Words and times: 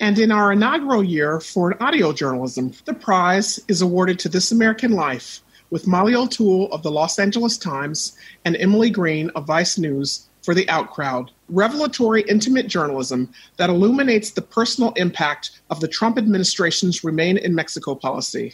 And 0.00 0.18
in 0.18 0.32
our 0.32 0.50
inaugural 0.50 1.04
year 1.04 1.40
for 1.40 1.76
audio 1.82 2.14
journalism, 2.14 2.72
the 2.86 2.94
prize 2.94 3.60
is 3.68 3.82
awarded 3.82 4.18
to 4.20 4.30
This 4.30 4.50
American 4.50 4.92
Life 4.92 5.42
with 5.70 5.86
Molly 5.86 6.14
O'Toole 6.14 6.72
of 6.72 6.82
the 6.82 6.90
Los 6.90 7.18
Angeles 7.18 7.58
Times 7.58 8.16
and 8.46 8.56
Emily 8.56 8.88
Green 8.88 9.28
of 9.34 9.46
Vice 9.46 9.76
News 9.76 10.26
for 10.42 10.54
The 10.54 10.64
Outcrowd, 10.68 11.28
revelatory, 11.50 12.22
intimate 12.22 12.66
journalism 12.66 13.28
that 13.58 13.68
illuminates 13.68 14.30
the 14.30 14.40
personal 14.40 14.92
impact 14.96 15.60
of 15.68 15.80
the 15.80 15.88
Trump 15.88 16.16
administration's 16.16 17.04
Remain 17.04 17.36
in 17.36 17.54
Mexico 17.54 17.94
policy. 17.94 18.52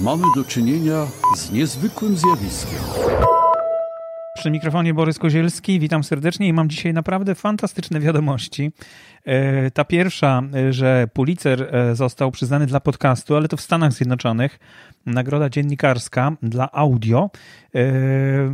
Mamy 0.00 0.24
do 0.36 0.44
czynienia 0.44 1.06
z 1.36 1.50
niezwykłym 1.52 2.16
zjawiskiem. 2.16 2.78
Przy 4.34 4.50
mikrofonie 4.50 4.94
Borys 4.94 5.18
Kozielski, 5.18 5.80
witam 5.80 6.04
serdecznie 6.04 6.48
i 6.48 6.52
mam 6.52 6.68
dzisiaj 6.68 6.92
naprawdę 6.92 7.34
fantastyczne 7.34 8.00
wiadomości. 8.00 8.72
E, 9.24 9.70
ta 9.70 9.84
pierwsza, 9.84 10.42
e, 10.54 10.72
że 10.72 11.08
Pulitzer 11.12 11.76
e, 11.76 11.94
został 11.94 12.30
przyznany 12.30 12.66
dla 12.66 12.80
podcastu, 12.80 13.36
ale 13.36 13.48
to 13.48 13.56
w 13.56 13.60
Stanach 13.60 13.92
Zjednoczonych. 13.92 14.58
Nagroda 15.06 15.48
dziennikarska 15.48 16.32
dla 16.42 16.72
audio. 16.72 17.30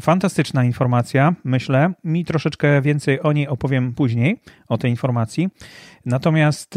Fantastyczna 0.00 0.64
informacja, 0.64 1.34
myślę. 1.44 1.92
Mi 2.04 2.24
troszeczkę 2.24 2.82
więcej 2.82 3.20
o 3.22 3.32
niej 3.32 3.48
opowiem 3.48 3.94
później, 3.94 4.40
o 4.68 4.78
tej 4.78 4.90
informacji. 4.90 5.48
Natomiast 6.06 6.74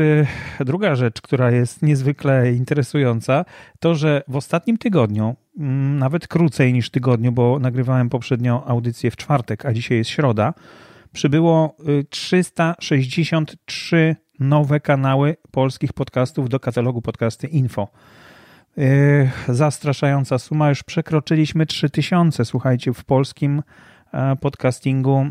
druga 0.59 0.95
rzecz, 0.95 1.21
która 1.21 1.51
jest 1.51 1.81
niezwykle 1.81 2.53
interesująca, 2.53 3.45
to 3.79 3.95
że 3.95 4.23
w 4.27 4.35
ostatnim 4.35 4.77
tygodniu, 4.77 5.35
mm, 5.57 5.99
nawet 5.99 6.27
krócej 6.27 6.73
niż 6.73 6.89
tygodniu, 6.89 7.31
bo 7.31 7.59
nagrywałem 7.59 8.09
poprzednio 8.09 8.67
audycję 8.67 9.11
w 9.11 9.15
czwartek, 9.15 9.65
a 9.65 9.73
dzisiaj 9.73 9.97
jest 9.97 10.09
środa, 10.09 10.53
przybyło 11.13 11.75
363 12.09 13.97
y, 13.97 14.15
nowe 14.39 14.79
kanały 14.79 15.35
polskich 15.51 15.93
podcastów 15.93 16.49
do 16.49 16.59
katalogu 16.59 17.01
podcasty 17.01 17.47
Info. 17.47 17.87
Y, 18.77 19.29
zastraszająca 19.47 20.39
suma, 20.39 20.69
już 20.69 20.83
przekroczyliśmy 20.83 21.65
3000, 21.65 22.45
słuchajcie, 22.45 22.93
w 22.93 23.03
polskim 23.03 23.63
e, 24.13 24.35
podcastingu 24.35 25.25
y, 25.25 25.27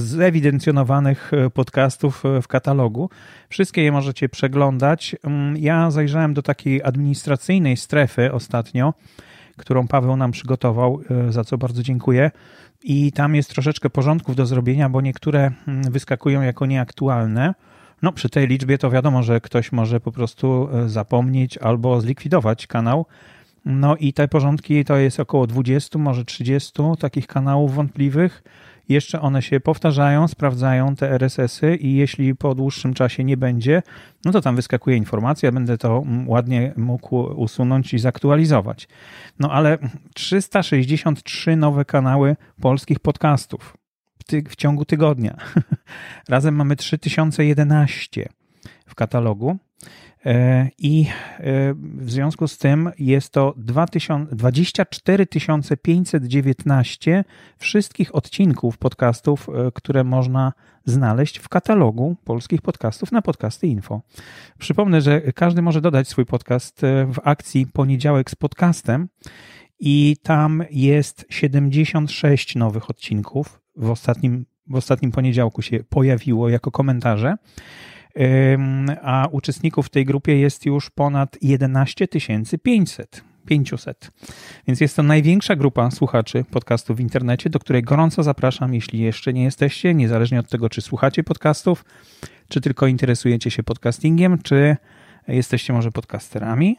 zewidencjonowanych 0.00 1.30
podcastów 1.54 2.22
w 2.42 2.48
katalogu. 2.48 3.10
Wszystkie 3.48 3.82
je 3.82 3.92
możecie 3.92 4.28
przeglądać. 4.28 5.16
Mm, 5.24 5.56
ja 5.56 5.90
zajrzałem 5.90 6.34
do 6.34 6.42
takiej 6.42 6.82
administracyjnej 6.82 7.76
strefy 7.76 8.32
ostatnio, 8.32 8.94
którą 9.56 9.88
Paweł 9.88 10.16
nam 10.16 10.30
przygotował, 10.30 11.00
za 11.30 11.44
co 11.44 11.58
bardzo 11.58 11.82
dziękuję 11.82 12.30
i 12.84 13.12
tam 13.12 13.34
jest 13.34 13.50
troszeczkę 13.50 13.90
porządków 13.90 14.36
do 14.36 14.46
zrobienia, 14.46 14.88
bo 14.88 15.00
niektóre 15.00 15.52
mm, 15.68 15.92
wyskakują 15.92 16.42
jako 16.42 16.66
nieaktualne. 16.66 17.54
No, 18.02 18.12
przy 18.12 18.28
tej 18.28 18.46
liczbie 18.46 18.78
to 18.78 18.90
wiadomo, 18.90 19.22
że 19.22 19.40
ktoś 19.40 19.72
może 19.72 20.00
po 20.00 20.12
prostu 20.12 20.68
e, 20.72 20.88
zapomnieć 20.88 21.58
albo 21.58 22.00
zlikwidować 22.00 22.66
kanał. 22.66 23.06
No 23.64 23.96
i 23.96 24.12
te 24.12 24.28
porządki 24.28 24.84
to 24.84 24.96
jest 24.96 25.20
około 25.20 25.46
20, 25.46 25.98
może 25.98 26.24
30 26.24 26.72
takich 26.98 27.26
kanałów 27.26 27.74
wątpliwych. 27.74 28.42
Jeszcze 28.88 29.20
one 29.20 29.42
się 29.42 29.60
powtarzają, 29.60 30.28
sprawdzają 30.28 30.96
te 30.96 31.10
RSS-y 31.10 31.76
i 31.76 31.94
jeśli 31.94 32.34
po 32.34 32.54
dłuższym 32.54 32.94
czasie 32.94 33.24
nie 33.24 33.36
będzie, 33.36 33.82
no 34.24 34.32
to 34.32 34.40
tam 34.40 34.56
wyskakuje 34.56 34.96
informacja, 34.96 35.52
będę 35.52 35.78
to 35.78 36.04
ładnie 36.26 36.72
mógł 36.76 37.16
usunąć 37.16 37.94
i 37.94 37.98
zaktualizować. 37.98 38.88
No 39.38 39.52
ale 39.52 39.78
363 40.14 41.56
nowe 41.56 41.84
kanały 41.84 42.36
polskich 42.60 43.00
podcastów 43.00 43.76
w 44.48 44.56
ciągu 44.56 44.84
tygodnia. 44.84 45.36
Razem 46.28 46.54
mamy 46.54 46.76
3011 46.76 48.28
w 48.86 48.94
katalogu. 48.94 49.56
E, 50.26 50.68
I 50.78 51.06
e, 51.38 51.74
w 51.74 52.10
związku 52.10 52.48
z 52.48 52.58
tym 52.58 52.90
jest 52.98 53.32
to 53.32 53.54
24 53.56 55.26
519 55.82 57.24
wszystkich 57.58 58.14
odcinków 58.14 58.78
podcastów, 58.78 59.48
e, 59.48 59.72
które 59.74 60.04
można 60.04 60.52
znaleźć 60.84 61.38
w 61.38 61.48
katalogu 61.48 62.16
polskich 62.24 62.62
podcastów 62.62 63.12
na 63.12 63.22
podcasty 63.22 63.66
info. 63.66 64.02
Przypomnę, 64.58 65.00
że 65.00 65.20
każdy 65.20 65.62
może 65.62 65.80
dodać 65.80 66.08
swój 66.08 66.26
podcast 66.26 66.80
w 67.06 67.16
akcji 67.24 67.66
Poniedziałek 67.66 68.30
z 68.30 68.34
podcastem 68.34 69.08
i 69.80 70.16
tam 70.22 70.64
jest 70.70 71.26
76 71.30 72.56
nowych 72.56 72.90
odcinków. 72.90 73.60
W 73.76 73.90
ostatnim, 73.90 74.46
w 74.66 74.74
ostatnim 74.74 75.12
poniedziałku 75.12 75.62
się 75.62 75.84
pojawiło 75.88 76.48
jako 76.48 76.70
komentarze 76.70 77.36
a 79.02 79.28
uczestników 79.30 79.86
w 79.86 79.90
tej 79.90 80.04
grupie 80.04 80.38
jest 80.38 80.66
już 80.66 80.90
ponad 80.90 81.36
11 81.42 82.08
500. 82.62 83.24
500. 83.46 84.10
Więc 84.66 84.80
jest 84.80 84.96
to 84.96 85.02
największa 85.02 85.56
grupa 85.56 85.90
słuchaczy 85.90 86.44
podcastów 86.50 86.96
w 86.96 87.00
internecie, 87.00 87.50
do 87.50 87.58
której 87.58 87.82
gorąco 87.82 88.22
zapraszam, 88.22 88.74
jeśli 88.74 88.98
jeszcze 88.98 89.32
nie 89.32 89.44
jesteście, 89.44 89.94
niezależnie 89.94 90.40
od 90.40 90.48
tego, 90.48 90.68
czy 90.68 90.80
słuchacie 90.80 91.24
podcastów, 91.24 91.84
czy 92.48 92.60
tylko 92.60 92.86
interesujecie 92.86 93.50
się 93.50 93.62
podcastingiem, 93.62 94.38
czy 94.42 94.76
jesteście 95.28 95.72
może 95.72 95.92
podcasterami. 95.92 96.76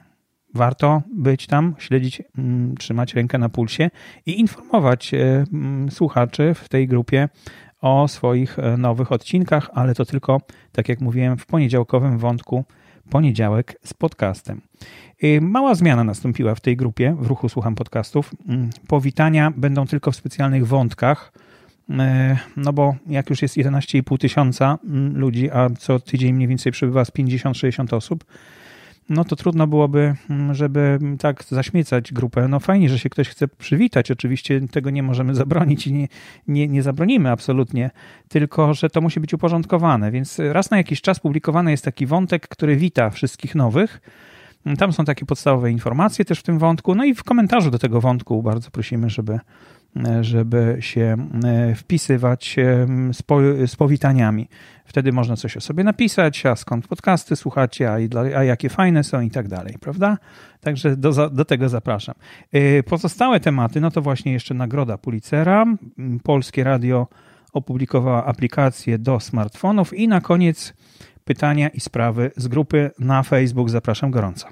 Warto 0.54 1.02
być 1.14 1.48
tam, 1.48 1.76
śledzić, 1.78 2.22
mm, 2.38 2.78
trzymać 2.78 3.14
rękę 3.14 3.38
na 3.38 3.50
pulsie 3.50 3.90
i 4.26 4.40
informować 4.40 5.14
e, 5.14 5.46
mm, 5.54 5.92
słuchaczy 5.92 6.54
w 6.54 6.70
tej 6.70 6.88
grupie 6.88 7.30
o 7.86 8.08
swoich 8.08 8.60
e, 8.60 8.78
nowych 8.78 9.12
odcinkach, 9.12 9.70
ale 9.74 9.96
to 9.96 10.06
tylko, 10.06 10.42
tak 10.72 10.90
jak 10.90 11.02
mówiłem, 11.02 11.38
w 11.38 11.46
poniedziałkowym 11.46 12.18
wątku 12.18 12.66
poniedziałek 13.10 13.80
z 13.84 13.94
podcastem. 13.94 14.62
Mała 15.42 15.76
zmiana 15.76 16.04
nastąpiła 16.04 16.56
w 16.56 16.62
tej 16.62 16.78
grupie, 16.78 17.16
w 17.20 17.28
ruchu 17.28 17.50
Słucham 17.50 17.76
Podcastów. 17.76 18.32
Mm, 18.48 18.70
powitania 18.88 19.52
będą 19.58 19.88
tylko 19.88 20.12
w 20.12 20.16
specjalnych 20.16 20.68
wątkach, 20.68 21.32
e, 21.90 22.38
no 22.58 22.74
bo 22.74 22.96
jak 23.08 23.30
już 23.30 23.42
jest 23.42 23.58
11,5 23.58 24.18
tysiąca 24.18 24.78
mm, 24.84 25.18
ludzi, 25.18 25.52
a 25.52 25.70
co 25.70 26.00
tydzień 26.00 26.34
mniej 26.34 26.48
więcej 26.48 26.72
przybywa 26.72 27.06
z 27.06 27.12
50-60 27.12 27.96
osób, 27.96 28.26
no 29.10 29.24
to 29.24 29.36
trudno 29.36 29.68
byłoby, 29.68 30.16
mm, 30.30 30.54
żeby 30.54 31.00
tak 31.20 31.44
zaśmiecać 31.44 32.14
grupę. 32.14 32.48
No 32.48 32.60
fajnie, 32.60 32.90
że 32.90 33.00
się 33.00 33.10
ktoś 33.10 33.30
chce 33.30 33.48
przywitać, 33.48 34.12
oczywiście 34.12 34.62
tego 34.68 34.90
nie 34.90 35.04
możemy 35.04 35.36
zabronić 35.46 35.88
i 35.88 35.94
nie, 35.94 36.08
nie, 36.48 36.68
nie 36.68 36.84
zabronimy 36.84 37.32
absolutnie, 37.32 37.92
tylko 38.28 38.74
że 38.74 38.90
to 38.90 39.02
musi 39.02 39.20
być 39.20 39.34
uporządkowane, 39.34 40.12
więc 40.12 40.40
raz 40.40 40.72
na 40.72 40.78
jakiś 40.78 41.02
czas 41.02 41.20
publikowany 41.20 41.72
jest 41.72 41.86
taki 41.86 42.06
wątek, 42.06 42.48
który 42.48 42.76
wita 42.76 43.10
wszystkich 43.10 43.56
nowych. 43.56 44.02
Tam 44.78 44.94
są 44.94 45.06
takie 45.06 45.26
podstawowe 45.26 45.72
informacje 45.72 46.26
też 46.26 46.40
w 46.40 46.44
tym 46.44 46.60
wątku, 46.60 46.96
no 46.96 47.06
i 47.06 47.16
w 47.16 47.24
komentarzu 47.24 47.72
do 47.72 47.80
tego 47.80 48.02
wątku 48.02 48.44
bardzo 48.44 48.72
prosimy, 48.72 49.10
żeby 49.10 49.40
żeby 50.22 50.78
się 50.80 51.18
e, 51.44 51.76
wpisywać 51.76 52.56
e, 52.60 52.88
z, 53.14 53.22
po, 53.22 53.40
z 53.68 53.76
powitaniami. 53.76 54.50
Wtedy 54.86 55.12
można 55.12 55.36
coś 55.36 55.58
o 55.58 55.62
sobie 55.62 55.84
napisać, 55.84 56.46
a 56.46 56.56
skąd 56.56 56.88
podcasty 56.88 57.36
słuchacie, 57.36 57.92
a, 57.92 57.94
a 58.38 58.44
jakie 58.44 58.70
fajne 58.70 59.04
są 59.04 59.22
i 59.22 59.32
tak 59.32 59.48
dalej, 59.48 59.76
prawda? 59.82 60.18
Także 60.62 60.98
do, 60.98 61.30
do 61.30 61.46
tego 61.46 61.70
zapraszam. 61.70 62.16
E, 62.52 62.84
pozostałe 62.84 63.40
tematy, 63.40 63.82
no 63.82 63.92
to 63.92 64.02
właśnie 64.02 64.34
jeszcze 64.34 64.54
nagroda 64.54 64.98
Pulitzera. 64.98 65.66
Polskie 66.24 66.64
Radio 66.64 67.08
opublikowała 67.54 68.26
aplikację 68.26 68.98
do 68.98 69.20
smartfonów 69.20 69.94
i 69.94 70.08
na 70.08 70.22
koniec 70.22 70.74
pytania 71.26 71.70
i 71.70 71.80
sprawy 71.80 72.32
z 72.38 72.48
grupy 72.48 72.92
na 73.00 73.24
Facebook. 73.24 73.70
Zapraszam 73.70 74.12
gorąco 74.12 74.48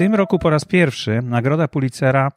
tym 0.00 0.14
roku 0.14 0.38
po 0.38 0.50
raz 0.50 0.64
pierwszy 0.64 1.22
nagroda 1.22 1.68
Pulitzera 1.68 2.32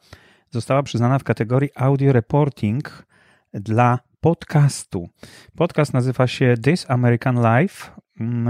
została 0.50 0.82
przyznana 0.82 1.18
w 1.18 1.24
kategorii 1.24 1.70
Audio 1.74 2.12
Reporting 2.12 3.06
dla 3.54 3.98
podcastu. 4.20 5.08
Podcast 5.56 5.92
nazywa 5.92 6.26
się 6.26 6.54
This 6.62 6.86
American 6.88 7.36
Life 7.36 7.90
mm, 8.20 8.44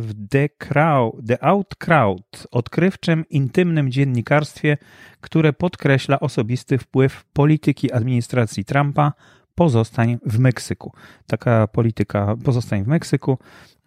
w 0.00 0.28
The, 0.30 0.48
Crowd, 0.48 1.26
The 1.26 1.44
Out 1.44 1.74
Crowd, 1.74 2.46
odkrywczym, 2.50 3.24
intymnym 3.30 3.90
dziennikarstwie, 3.90 4.76
które 5.20 5.52
podkreśla 5.52 6.20
osobisty 6.20 6.78
wpływ 6.78 7.24
polityki 7.24 7.92
administracji 7.92 8.64
Trumpa 8.64 9.12
pozostań 9.54 10.18
w 10.26 10.38
Meksyku. 10.38 10.92
Taka 11.26 11.66
polityka 11.66 12.36
pozostań 12.44 12.84
w 12.84 12.86
Meksyku 12.86 13.38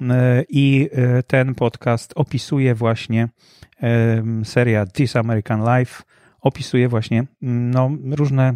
e, 0.01 0.44
i 0.50 0.89
e, 0.92 1.24
ten 1.24 1.56
podcast 1.56 2.13
opisuje 2.15 2.75
właśnie 2.75 3.30
e, 3.83 4.24
seria 4.44 4.86
This 4.86 5.15
American 5.15 5.62
Life 5.62 6.04
opisuje 6.42 6.89
właśnie 6.89 7.24
no, 7.42 7.92
różne 8.12 8.56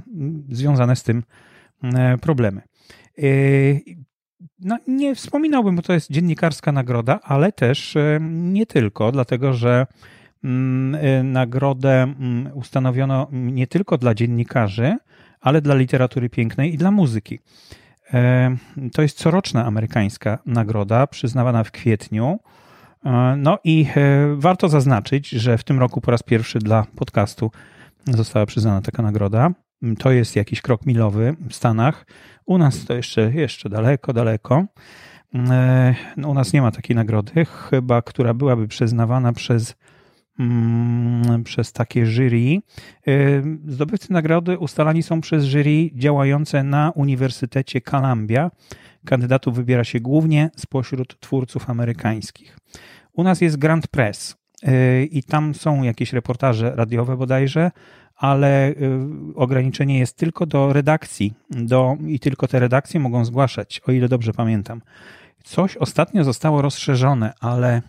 związane 0.49 0.95
z 0.95 1.03
tym 1.03 1.23
problemy. 2.21 2.61
No, 4.59 4.77
nie 4.87 5.15
wspominałbym, 5.15 5.75
bo 5.75 5.81
to 5.81 5.93
jest 5.93 6.11
dziennikarska 6.11 6.71
nagroda, 6.71 7.19
ale 7.23 7.51
też 7.51 7.97
nie 8.21 8.65
tylko, 8.65 9.11
dlatego 9.11 9.53
że 9.53 9.87
nagrodę 11.23 12.13
ustanowiono 12.53 13.27
nie 13.31 13.67
tylko 13.67 13.97
dla 13.97 14.15
dziennikarzy, 14.15 14.97
ale 15.47 15.61
dla 15.61 15.75
literatury 15.75 16.29
pięknej 16.29 16.73
i 16.73 16.77
dla 16.77 16.91
muzyki. 16.91 17.39
To 18.93 19.01
jest 19.01 19.17
coroczna 19.17 19.65
amerykańska 19.65 20.39
nagroda, 20.45 21.07
przyznawana 21.07 21.63
w 21.63 21.71
kwietniu. 21.71 22.39
No 23.37 23.59
i 23.63 23.87
warto 24.35 24.69
zaznaczyć, 24.69 25.29
że 25.29 25.57
w 25.57 25.63
tym 25.63 25.79
roku 25.79 26.01
po 26.01 26.11
raz 26.11 26.23
pierwszy 26.23 26.59
dla 26.59 26.85
podcastu 26.95 27.51
została 28.07 28.45
przyznana 28.45 28.81
taka 28.81 29.03
nagroda. 29.03 29.49
To 29.99 30.11
jest 30.11 30.35
jakiś 30.35 30.61
krok 30.61 30.85
milowy 30.85 31.35
w 31.49 31.53
Stanach. 31.53 32.05
U 32.45 32.57
nas 32.57 32.85
to 32.85 32.93
jeszcze, 32.93 33.31
jeszcze 33.33 33.69
daleko, 33.69 34.13
daleko. 34.13 34.65
No, 36.17 36.29
u 36.29 36.33
nas 36.33 36.53
nie 36.53 36.61
ma 36.61 36.71
takiej 36.71 36.95
nagrody, 36.95 37.45
chyba 37.45 38.01
która 38.01 38.33
byłaby 38.33 38.67
przyznawana 38.67 39.33
przez 39.33 39.75
przez 41.43 41.73
takie 41.73 42.05
jury. 42.05 42.61
Y, 43.07 43.43
zdobywcy 43.67 44.13
nagrody 44.13 44.57
ustalani 44.57 45.03
są 45.03 45.21
przez 45.21 45.45
jury 45.45 45.89
działające 45.93 46.63
na 46.63 46.91
Uniwersytecie 46.95 47.81
Columbia. 47.81 48.51
Kandydatów 49.05 49.55
wybiera 49.55 49.83
się 49.83 49.99
głównie 49.99 50.49
spośród 50.55 51.19
twórców 51.19 51.69
amerykańskich. 51.69 52.57
U 53.13 53.23
nas 53.23 53.41
jest 53.41 53.57
Grand 53.57 53.87
Press 53.87 54.37
y, 54.67 55.05
i 55.11 55.23
tam 55.23 55.55
są 55.55 55.83
jakieś 55.83 56.13
reportaże 56.13 56.75
radiowe 56.75 57.17
bodajże, 57.17 57.71
ale 58.15 58.69
y, 58.69 58.75
ograniczenie 59.35 59.99
jest 59.99 60.17
tylko 60.17 60.45
do 60.45 60.73
redakcji 60.73 61.33
do, 61.49 61.97
i 62.07 62.19
tylko 62.19 62.47
te 62.47 62.59
redakcje 62.59 62.99
mogą 62.99 63.25
zgłaszać, 63.25 63.81
o 63.87 63.91
ile 63.91 64.09
dobrze 64.09 64.33
pamiętam. 64.33 64.81
Coś 65.43 65.77
ostatnio 65.77 66.23
zostało 66.23 66.61
rozszerzone, 66.61 67.33
ale 67.39 67.81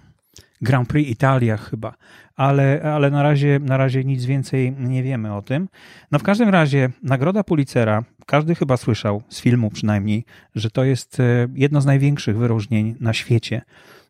Grand 0.60 0.88
Prix 0.88 1.10
Italia 1.10 1.56
chyba, 1.56 1.94
ale, 2.38 2.82
ale 2.82 3.10
na, 3.10 3.22
razie, 3.22 3.58
na 3.58 3.76
razie 3.76 4.04
nic 4.04 4.24
więcej 4.24 4.72
nie 4.78 5.02
wiemy 5.02 5.34
o 5.34 5.42
tym. 5.42 5.68
No 6.10 6.18
w 6.18 6.22
każdym 6.22 6.48
razie 6.48 6.90
Nagroda 7.02 7.44
Pulitzera, 7.44 8.04
każdy 8.26 8.54
chyba 8.54 8.76
słyszał, 8.76 9.22
z 9.28 9.40
filmu 9.40 9.70
przynajmniej, 9.70 10.24
że 10.54 10.70
to 10.70 10.84
jest 10.84 11.20
e, 11.20 11.48
jedno 11.54 11.80
z 11.80 11.86
największych 11.86 12.36
wyróżnień 12.36 12.94
na 13.00 13.12
świecie, 13.12 13.62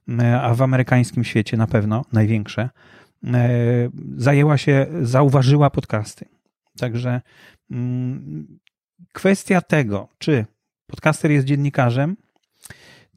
e, 0.09 0.41
a 0.41 0.55
w 0.55 0.63
amerykańskim 0.63 1.25
świecie 1.25 1.57
na 1.57 1.67
pewno 1.67 2.05
największe. 2.13 2.71
E, 3.27 3.49
zajęła 4.17 4.59
się, 4.59 4.87
zauważyła 5.03 5.71
podcasty. 5.71 6.25
Także 6.79 7.21
mm, 7.71 8.59
kwestia 9.13 9.61
tego, 9.61 10.09
czy 10.19 10.45
podcaster 10.87 11.31
jest 11.31 11.47
dziennikarzem, 11.47 12.17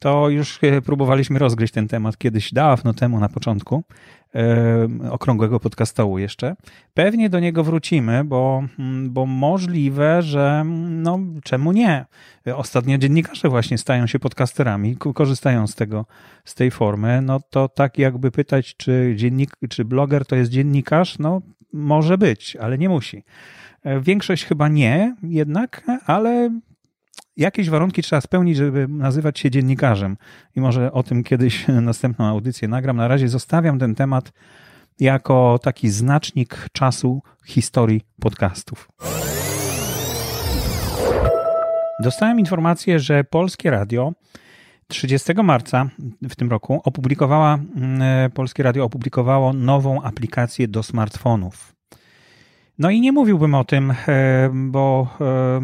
to 0.01 0.29
już 0.29 0.59
e, 0.63 0.81
próbowaliśmy 0.81 1.39
rozgryźć 1.39 1.73
ten 1.73 1.87
temat 1.87 2.17
kiedyś 2.17 2.53
dawno 2.53 2.93
temu 2.93 3.19
na 3.19 3.29
początku 3.29 3.83
e, 4.35 4.87
okrągłego 5.11 5.59
podcastołu 5.59 6.19
jeszcze. 6.19 6.55
Pewnie 6.93 7.29
do 7.29 7.39
niego 7.39 7.63
wrócimy, 7.63 8.23
bo, 8.23 8.63
mm, 8.79 9.13
bo 9.13 9.25
możliwe, 9.25 10.21
że 10.21 10.63
no 10.89 11.19
czemu 11.43 11.71
nie? 11.71 12.05
Ostatnio 12.55 12.97
dziennikarze 12.97 13.49
właśnie 13.49 13.77
stają 13.77 14.07
się 14.07 14.19
podcasterami, 14.19 14.97
korzystają 14.97 15.67
z 15.67 15.75
tego, 15.75 16.05
z 16.45 16.55
tej 16.55 16.71
formy. 16.71 17.21
No 17.21 17.39
to 17.49 17.69
tak 17.69 17.97
jakby 17.97 18.31
pytać, 18.31 18.75
czy 18.77 19.13
dziennik, 19.15 19.51
czy 19.69 19.85
bloger 19.85 20.25
to 20.25 20.35
jest 20.35 20.51
dziennikarz? 20.51 21.19
No 21.19 21.41
może 21.73 22.17
być, 22.17 22.55
ale 22.55 22.77
nie 22.77 22.89
musi. 22.89 23.23
E, 23.83 23.99
większość 23.99 24.45
chyba 24.45 24.67
nie 24.67 25.15
jednak, 25.23 25.83
ale 26.05 26.59
jakieś 27.37 27.69
warunki 27.69 28.03
trzeba 28.03 28.21
spełnić, 28.21 28.57
żeby 28.57 28.87
nazywać 28.89 29.39
się 29.39 29.51
dziennikarzem. 29.51 30.17
I 30.55 30.61
może 30.61 30.91
o 30.91 31.03
tym 31.03 31.23
kiedyś 31.23 31.67
następną 31.81 32.25
audycję 32.25 32.67
nagram. 32.67 32.97
Na 32.97 33.07
razie 33.07 33.27
zostawiam 33.27 33.79
ten 33.79 33.95
temat 33.95 34.31
jako 34.99 35.59
taki 35.63 35.89
znacznik 35.89 36.67
czasu 36.71 37.21
historii 37.45 38.01
podcastów. 38.19 38.89
Dostałem 42.03 42.39
informację, 42.39 42.99
że 42.99 43.23
Polskie 43.23 43.71
Radio 43.71 44.13
30 44.87 45.33
marca 45.43 45.89
w 46.21 46.35
tym 46.35 46.49
roku 46.49 46.81
opublikowała, 46.83 47.59
mm, 47.75 48.31
Polskie 48.31 48.63
Radio 48.63 48.85
opublikowało 48.85 49.53
nową 49.53 50.01
aplikację 50.01 50.67
do 50.67 50.83
smartfonów. 50.83 51.80
No 52.79 52.89
i 52.89 53.01
nie 53.01 53.11
mówiłbym 53.11 53.55
o 53.55 53.63
tym, 53.63 53.93
e, 54.07 54.49
bo, 54.53 55.07
e, 55.21 55.61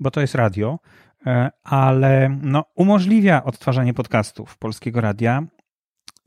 bo 0.00 0.10
to 0.10 0.20
jest 0.20 0.34
radio, 0.34 0.78
e, 1.26 1.50
ale 1.64 2.38
no, 2.42 2.64
umożliwia 2.74 3.44
odtwarzanie 3.44 3.94
podcastów 3.94 4.58
polskiego 4.58 5.00
radia 5.00 5.46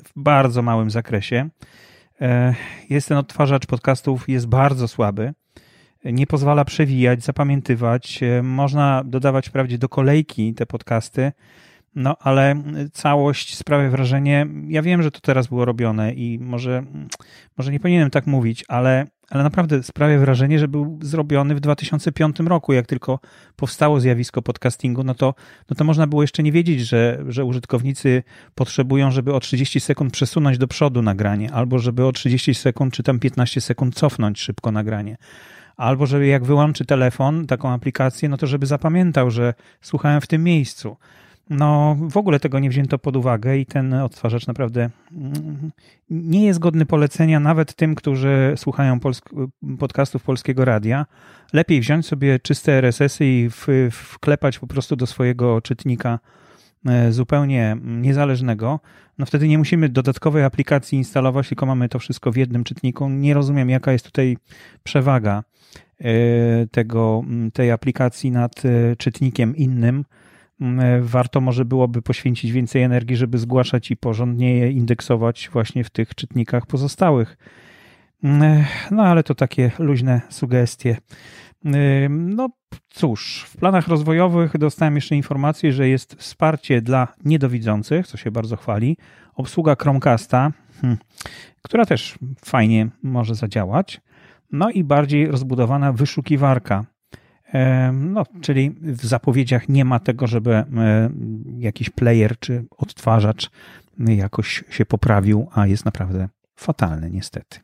w 0.03 0.11
bardzo 0.15 0.61
małym 0.61 0.91
zakresie. 0.91 1.49
Jest 2.89 3.07
ten 3.07 3.17
odtwarzacz 3.17 3.65
podcastów, 3.65 4.29
jest 4.29 4.47
bardzo 4.47 4.87
słaby. 4.87 5.33
Nie 6.05 6.27
pozwala 6.27 6.65
przewijać, 6.65 7.23
zapamiętywać. 7.23 8.19
Można 8.43 9.03
dodawać 9.05 9.49
wprawdzie 9.49 9.77
do 9.77 9.89
kolejki 9.89 10.53
te 10.53 10.65
podcasty, 10.65 11.31
no 11.95 12.15
ale 12.19 12.63
całość 12.93 13.57
sprawia 13.57 13.89
wrażenie. 13.89 14.47
Ja 14.67 14.81
wiem, 14.81 15.03
że 15.03 15.11
to 15.11 15.19
teraz 15.19 15.47
było 15.47 15.65
robione 15.65 16.13
i 16.13 16.39
może, 16.39 16.83
może 17.57 17.71
nie 17.71 17.79
powinienem 17.79 18.09
tak 18.09 18.27
mówić, 18.27 18.65
ale 18.67 19.07
ale 19.29 19.43
naprawdę 19.43 19.83
sprawia 19.83 20.19
wrażenie, 20.19 20.59
że 20.59 20.67
był 20.67 20.99
zrobiony 21.01 21.55
w 21.55 21.59
2005 21.59 22.39
roku. 22.39 22.73
Jak 22.73 22.87
tylko 22.87 23.19
powstało 23.55 23.99
zjawisko 23.99 24.41
podcastingu, 24.41 25.03
no 25.03 25.13
to, 25.13 25.35
no 25.69 25.75
to 25.75 25.83
można 25.83 26.07
było 26.07 26.21
jeszcze 26.21 26.43
nie 26.43 26.51
wiedzieć, 26.51 26.79
że, 26.79 27.23
że 27.27 27.45
użytkownicy 27.45 28.23
potrzebują, 28.55 29.11
żeby 29.11 29.33
o 29.33 29.39
30 29.39 29.79
sekund 29.79 30.13
przesunąć 30.13 30.57
do 30.57 30.67
przodu 30.67 31.01
nagranie, 31.01 31.51
albo 31.53 31.79
żeby 31.79 32.05
o 32.05 32.11
30 32.11 32.53
sekund 32.53 32.93
czy 32.93 33.03
tam 33.03 33.19
15 33.19 33.61
sekund 33.61 33.95
cofnąć 33.95 34.39
szybko 34.39 34.71
nagranie. 34.71 35.17
Albo 35.77 36.05
żeby 36.05 36.27
jak 36.27 36.43
wyłączy 36.43 36.85
telefon, 36.85 37.47
taką 37.47 37.69
aplikację, 37.69 38.29
no 38.29 38.37
to 38.37 38.47
żeby 38.47 38.65
zapamiętał, 38.65 39.31
że 39.31 39.53
słuchałem 39.81 40.21
w 40.21 40.27
tym 40.27 40.43
miejscu 40.43 40.97
no 41.49 41.97
w 42.09 42.17
ogóle 42.17 42.39
tego 42.39 42.59
nie 42.59 42.69
wzięto 42.69 42.99
pod 42.99 43.15
uwagę 43.15 43.57
i 43.57 43.65
ten 43.65 43.93
odtwarzacz 43.93 44.47
naprawdę 44.47 44.89
mm, 45.11 45.71
nie 46.09 46.45
jest 46.45 46.59
godny 46.59 46.85
polecenia 46.85 47.39
nawet 47.39 47.73
tym, 47.73 47.95
którzy 47.95 48.53
słuchają 48.55 48.99
polsk 48.99 49.29
podcastów 49.79 50.23
Polskiego 50.23 50.65
Radia. 50.65 51.05
Lepiej 51.53 51.79
wziąć 51.79 52.05
sobie 52.05 52.39
czyste 52.39 52.71
RSS-y 52.73 53.25
i 53.25 53.49
wklepać 53.91 54.59
po 54.59 54.67
prostu 54.67 54.95
do 54.95 55.07
swojego 55.07 55.61
czytnika 55.61 56.19
e, 56.85 57.11
zupełnie 57.11 57.77
niezależnego. 57.83 58.79
No 59.17 59.25
wtedy 59.25 59.47
nie 59.47 59.57
musimy 59.57 59.89
dodatkowej 59.89 60.43
aplikacji 60.43 60.97
instalować, 60.97 61.47
tylko 61.47 61.65
mamy 61.65 61.89
to 61.89 61.99
wszystko 61.99 62.31
w 62.31 62.37
jednym 62.37 62.63
czytniku. 62.63 63.09
Nie 63.09 63.33
rozumiem, 63.33 63.69
jaka 63.69 63.91
jest 63.91 64.05
tutaj 64.05 64.37
przewaga 64.83 65.43
e, 66.01 66.13
tego, 66.67 67.23
tej 67.53 67.71
aplikacji 67.71 68.31
nad 68.31 68.65
e, 68.65 68.95
czytnikiem 68.95 69.55
innym 69.55 70.05
warto 71.01 71.41
może 71.41 71.65
byłoby 71.65 72.01
poświęcić 72.01 72.51
więcej 72.51 72.83
energii, 72.83 73.15
żeby 73.15 73.37
zgłaszać 73.37 73.91
i 73.91 73.97
porządnie 73.97 74.55
je 74.55 74.71
indeksować 74.71 75.49
właśnie 75.53 75.83
w 75.83 75.89
tych 75.89 76.15
czytnikach 76.15 76.65
pozostałych. 76.65 77.37
Mm, 78.23 78.41
e, 78.41 78.65
no 78.91 79.03
ale 79.03 79.23
to 79.23 79.35
takie 79.35 79.71
luźne 79.79 80.21
sugestie. 80.29 80.97
E, 81.65 82.09
no 82.09 82.49
cóż, 82.89 83.45
w 83.49 83.57
planach 83.57 83.87
rozwojowych 83.87 84.57
dostałem 84.57 84.95
jeszcze 84.95 85.15
informację, 85.15 85.73
że 85.73 85.87
jest 85.87 86.15
wsparcie 86.15 86.81
dla 86.81 87.07
niedowidzących, 87.25 88.07
co 88.07 88.17
się 88.17 88.31
bardzo 88.31 88.55
chwali, 88.55 88.97
obsługa 89.35 89.75
Chromecasta, 89.75 90.51
hmm, 90.81 90.97
która 91.61 91.85
też 91.85 92.19
fajnie 92.45 92.89
może 93.03 93.35
zadziałać, 93.35 94.01
no 94.51 94.69
i 94.69 94.83
bardziej 94.83 95.27
rozbudowana 95.27 95.93
wyszukiwarka 95.93 96.85
no, 97.93 98.23
czyli 98.41 98.75
w 98.81 99.05
zapowiedziach 99.05 99.69
nie 99.69 99.85
ma 99.85 99.99
tego, 99.99 100.27
żeby 100.27 100.63
jakiś 101.57 101.89
player 101.89 102.39
czy 102.39 102.65
odtwarzacz 102.77 103.51
jakoś 103.99 104.63
się 104.69 104.85
poprawił, 104.85 105.47
a 105.53 105.67
jest 105.67 105.85
naprawdę 105.85 106.29
fatalny 106.55 107.09
niestety. 107.11 107.59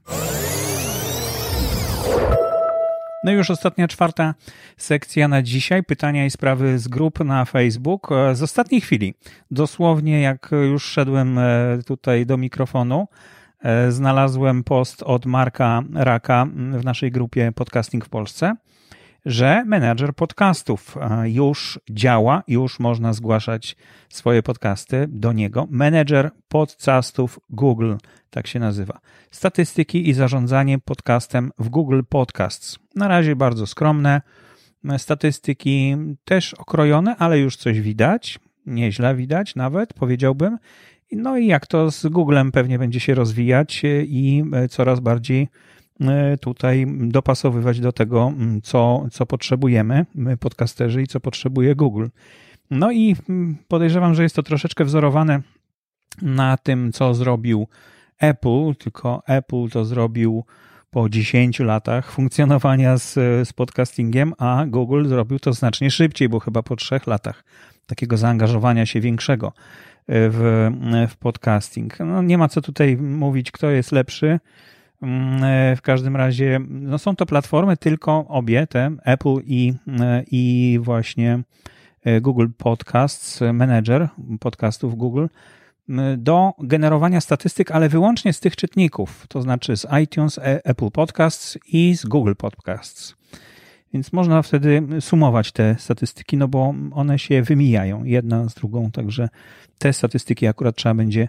No 3.25 3.31
i 3.31 3.35
już 3.35 3.51
ostatnia, 3.51 3.87
czwarta 3.87 4.33
sekcja 4.77 5.27
na 5.27 5.41
dzisiaj. 5.41 5.83
Pytania 5.83 6.25
i 6.25 6.29
sprawy 6.29 6.79
z 6.79 6.87
grup 6.87 7.19
na 7.19 7.45
Facebook. 7.45 8.09
Z 8.33 8.43
ostatniej 8.43 8.81
chwili, 8.81 9.13
dosłownie 9.51 10.21
jak 10.21 10.49
już 10.69 10.83
szedłem 10.83 11.37
e, 11.37 11.43
tutaj 11.85 12.25
do 12.25 12.37
mikrofonu, 12.37 13.07
e, 13.59 13.91
znalazłem 13.91 14.63
post 14.63 15.03
od 15.03 15.25
Marka 15.25 15.83
Raka 15.93 16.47
w 16.71 16.85
naszej 16.85 17.11
grupie 17.11 17.51
Podcasting 17.55 18.05
w 18.05 18.09
Polsce 18.09 18.55
że 19.25 19.63
menedżer 19.65 20.15
podcastów 20.15 20.97
e, 20.97 21.29
już 21.29 21.79
działa, 21.89 22.43
już 22.47 22.79
można 22.79 23.13
zgłaszać 23.13 23.75
swoje 24.09 24.43
podcasty 24.43 25.05
do 25.09 25.33
niego. 25.33 25.67
Menedżer 25.69 26.31
podcastów 26.47 27.39
Google, 27.49 27.93
tak 28.29 28.47
się 28.47 28.59
nazywa. 28.59 28.99
Statystyki 29.31 30.09
i 30.09 30.13
zarządzanie 30.13 30.79
podcastem 30.79 31.51
w 31.59 31.69
Google 31.69 32.01
Podcasts. 32.09 32.79
Na 32.95 33.07
razie 33.07 33.35
bardzo 33.35 33.67
skromne. 33.67 34.21
Statystyki 34.97 35.95
też 36.25 36.53
okrojone, 36.53 37.15
ale 37.15 37.39
już 37.39 37.57
coś 37.57 37.81
widać. 37.81 38.39
Nieźle 38.65 39.15
widać 39.15 39.55
nawet, 39.55 39.93
powiedziałbym. 39.93 40.57
No 41.11 41.37
i 41.37 41.47
jak 41.47 41.67
to 41.67 41.91
z 41.91 42.07
Googlem 42.07 42.51
pewnie 42.51 42.79
będzie 42.79 42.99
się 42.99 43.15
rozwijać 43.15 43.81
i 44.07 44.43
coraz 44.69 44.99
bardziej 44.99 45.41
E, 45.43 45.47
tutaj 46.41 46.85
dopasowywać 46.99 47.79
do 47.79 47.91
tego, 47.91 48.33
co, 48.63 49.07
co 49.11 49.25
potrzebujemy, 49.25 50.05
my 50.15 50.37
podcasterzy 50.37 51.01
i 51.01 51.07
co 51.07 51.19
potrzebuje 51.19 51.75
Google. 51.75 52.07
No 52.71 52.91
i 52.91 53.15
mm, 53.29 53.57
podejrzewam, 53.67 54.15
że 54.15 54.23
jest 54.23 54.35
to 54.35 54.43
troszeczkę 54.43 54.85
wzorowane 54.85 55.41
na 56.21 56.57
tym, 56.57 56.91
co 56.91 57.13
zrobił 57.13 57.67
Apple, 58.19 58.75
tylko 58.79 59.23
Apple 59.27 59.69
to 59.71 59.85
zrobił 59.85 60.45
po 60.89 61.09
10 61.09 61.59
latach 61.59 62.11
funkcjonowania 62.11 62.97
z, 62.97 63.13
z 63.47 63.53
podcastingiem, 63.53 64.33
a 64.37 64.65
Google 64.67 65.05
zrobił 65.05 65.39
to 65.39 65.53
znacznie 65.53 65.91
szybciej, 65.91 66.29
bo 66.29 66.39
chyba 66.39 66.63
po 66.63 66.75
3 66.75 66.99
latach 67.07 67.43
takiego 67.87 68.17
zaangażowania 68.17 68.85
się 68.85 68.99
większego 68.99 69.53
w, 70.07 70.69
w 71.09 71.17
podcasting. 71.17 71.99
No, 71.99 72.21
nie 72.21 72.37
ma 72.37 72.47
co 72.47 72.61
tutaj 72.61 72.97
mówić, 72.97 73.51
kto 73.51 73.69
jest 73.69 73.91
lepszy. 73.91 74.39
W 75.75 75.81
każdym 75.81 76.15
razie 76.15 76.59
no 76.69 76.97
są 76.97 77.15
to 77.15 77.25
platformy, 77.25 77.77
tylko 77.77 78.25
obie, 78.27 78.67
te 78.67 78.91
Apple 79.03 79.35
i, 79.45 79.73
i 80.31 80.79
właśnie 80.81 81.39
Google 82.21 82.47
Podcasts, 82.57 83.41
Manager 83.53 84.07
podcastów 84.39 84.95
Google, 84.95 85.25
do 86.17 86.53
generowania 86.59 87.21
statystyk, 87.21 87.71
ale 87.71 87.89
wyłącznie 87.89 88.33
z 88.33 88.39
tych 88.39 88.55
czytników, 88.55 89.25
to 89.29 89.41
znaczy 89.41 89.77
z 89.77 89.85
iTunes, 90.03 90.37
e, 90.37 90.65
Apple 90.65 90.91
Podcasts 90.91 91.57
i 91.67 91.97
z 91.97 92.05
Google 92.05 92.33
Podcasts. 92.37 93.15
Więc 93.93 94.13
można 94.13 94.41
wtedy 94.41 94.83
sumować 94.99 95.51
te 95.51 95.75
statystyki, 95.79 96.37
no 96.37 96.47
bo 96.47 96.73
one 96.91 97.19
się 97.19 97.41
wymijają 97.41 98.03
jedna 98.03 98.49
z 98.49 98.53
drugą, 98.53 98.91
także 98.91 99.29
te 99.77 99.93
statystyki 99.93 100.47
akurat 100.47 100.75
trzeba 100.75 100.95
będzie 100.95 101.21
e, 101.21 101.27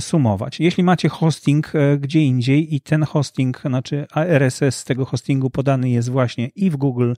sumować. 0.00 0.60
Jeśli 0.60 0.84
macie 0.84 1.08
hosting 1.08 1.72
e, 1.74 1.98
gdzie 1.98 2.20
indziej 2.20 2.74
i 2.74 2.80
ten 2.80 3.02
hosting, 3.02 3.60
znaczy 3.60 4.06
RSS 4.16 4.76
z 4.76 4.84
tego 4.84 5.04
hostingu 5.04 5.50
podany 5.50 5.90
jest 5.90 6.10
właśnie 6.10 6.46
i 6.46 6.70
w 6.70 6.76
Google, 6.76 7.12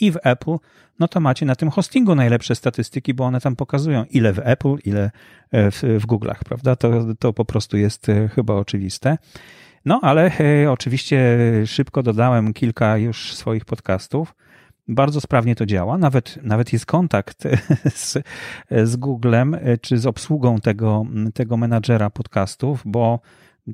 i 0.00 0.12
w 0.12 0.16
Apple, 0.22 0.56
no 0.98 1.08
to 1.08 1.20
macie 1.20 1.46
na 1.46 1.56
tym 1.56 1.70
hostingu 1.70 2.14
najlepsze 2.14 2.54
statystyki, 2.54 3.14
bo 3.14 3.24
one 3.24 3.40
tam 3.40 3.56
pokazują 3.56 4.04
ile 4.04 4.32
w 4.32 4.38
Apple, 4.38 4.76
ile 4.84 5.10
e, 5.50 5.70
w, 5.70 5.82
w 5.82 6.06
Google'ach, 6.06 6.38
prawda? 6.44 6.76
To, 6.76 7.14
to 7.18 7.32
po 7.32 7.44
prostu 7.44 7.76
jest 7.76 8.06
chyba 8.34 8.54
oczywiste. 8.54 9.18
No, 9.84 10.00
ale 10.02 10.30
e, 10.40 10.70
oczywiście 10.70 11.38
szybko 11.66 12.02
dodałem 12.02 12.52
kilka 12.52 12.96
już 12.96 13.34
swoich 13.34 13.64
podcastów. 13.64 14.34
Bardzo 14.90 15.20
sprawnie 15.20 15.54
to 15.54 15.66
działa. 15.66 15.98
Nawet, 15.98 16.38
nawet 16.42 16.72
jest 16.72 16.86
kontakt 16.86 17.42
z, 17.94 18.18
z 18.70 18.96
Googlem 18.96 19.54
e, 19.54 19.78
czy 19.78 19.98
z 19.98 20.06
obsługą 20.06 20.60
tego, 20.60 21.06
tego 21.34 21.56
menadżera 21.56 22.10
podcastów, 22.10 22.82
bo 22.84 23.20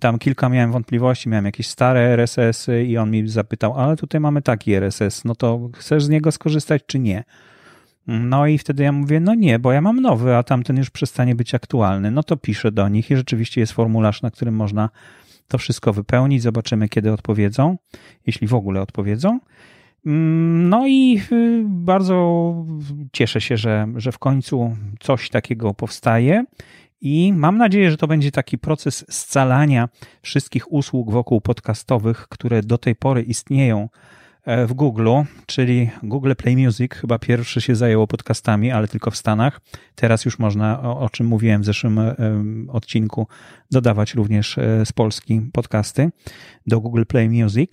tam 0.01 0.19
kilka 0.19 0.49
miałem 0.49 0.73
wątpliwości, 0.73 1.29
miałem 1.29 1.45
jakieś 1.45 1.67
stare 1.67 2.01
RSS-y 2.01 2.85
i 2.85 2.99
on 2.99 3.11
mi 3.11 3.29
zapytał, 3.29 3.81
ale 3.81 3.97
tutaj 3.97 4.21
mamy 4.21 4.43
taki 4.43 4.73
RSS, 4.73 5.25
no 5.25 5.35
to 5.35 5.71
chcesz 5.75 6.05
z 6.05 6.09
niego 6.09 6.33
skorzystać 6.33 6.83
czy 6.87 6.99
nie? 6.99 7.25
No 8.07 8.47
i 8.47 8.59
wtedy 8.59 8.83
ja 8.83 8.93
mówię, 8.93 9.21
no 9.21 9.35
nie, 9.35 9.59
bo 9.59 9.73
ja 9.73 9.81
mam 9.81 10.01
nowy, 10.01 10.37
a 10.37 10.43
tamten 10.43 10.77
już 10.77 10.91
przestanie 10.91 11.35
być 11.35 11.55
aktualny. 11.55 12.11
No 12.11 12.23
to 12.23 12.37
piszę 12.37 12.73
do 12.73 12.89
nich 12.89 13.11
i 13.11 13.17
rzeczywiście 13.17 13.61
jest 13.61 13.73
formularz, 13.73 14.23
na 14.23 14.31
którym 14.31 14.55
można 14.55 14.91
to 15.49 15.59
wszystko 15.59 15.93
wypełnić. 15.93 16.43
Zobaczymy, 16.43 16.89
kiedy 16.89 17.13
odpowiedzą, 17.13 17.77
jeśli 18.27 18.47
w 18.47 18.55
ogóle 18.55 18.81
odpowiedzą. 18.81 19.41
Mm, 20.07 20.69
no 20.69 20.87
i 20.87 21.21
y, 21.33 21.63
bardzo 21.67 22.55
cieszę 23.13 23.41
się, 23.41 23.57
że, 23.57 23.87
że 23.97 24.13
w 24.13 24.19
końcu 24.19 24.77
coś 25.01 25.31
takiego 25.31 25.75
powstaje. 25.75 26.45
I 27.01 27.33
mam 27.33 27.59
nadzieję, 27.59 27.91
że 27.91 27.97
to 27.97 28.07
będzie 28.07 28.31
taki 28.31 28.59
proces 28.59 29.05
scalania 29.11 29.89
wszystkich 30.23 30.73
usług 30.73 31.11
wokół 31.11 31.41
podcastowych, 31.41 32.27
które 32.29 32.63
do 32.63 32.79
tej 32.79 32.95
pory 32.95 33.23
istnieją 33.23 33.89
E, 34.47 34.67
w 34.67 34.73
Google, 34.73 35.11
czyli 35.47 35.91
Google 36.03 36.33
Play 36.37 36.57
Music, 36.57 36.95
chyba 36.95 37.19
pierwszy 37.19 37.61
się 37.61 37.77
zajęło 37.77 38.07
podcastami, 38.07 38.71
ale 38.71 38.89
tylko 38.89 39.11
w 39.11 39.17
Stanach. 39.17 39.61
Teraz 39.95 40.25
już 40.25 40.39
można, 40.39 40.83
o, 40.83 41.09
czym 41.11 41.27
mówiłem 41.27 41.63
w 41.63 41.65
zeszłym 41.65 42.01
odcinku, 42.69 43.27
dodawać 43.71 44.15
również 44.15 44.59
e, 44.59 44.87
z 44.87 44.93
Polski 44.93 45.41
podcasty 45.53 46.11
do 46.67 46.81
Google 46.81 47.03
Play 47.09 47.29
Music. 47.29 47.71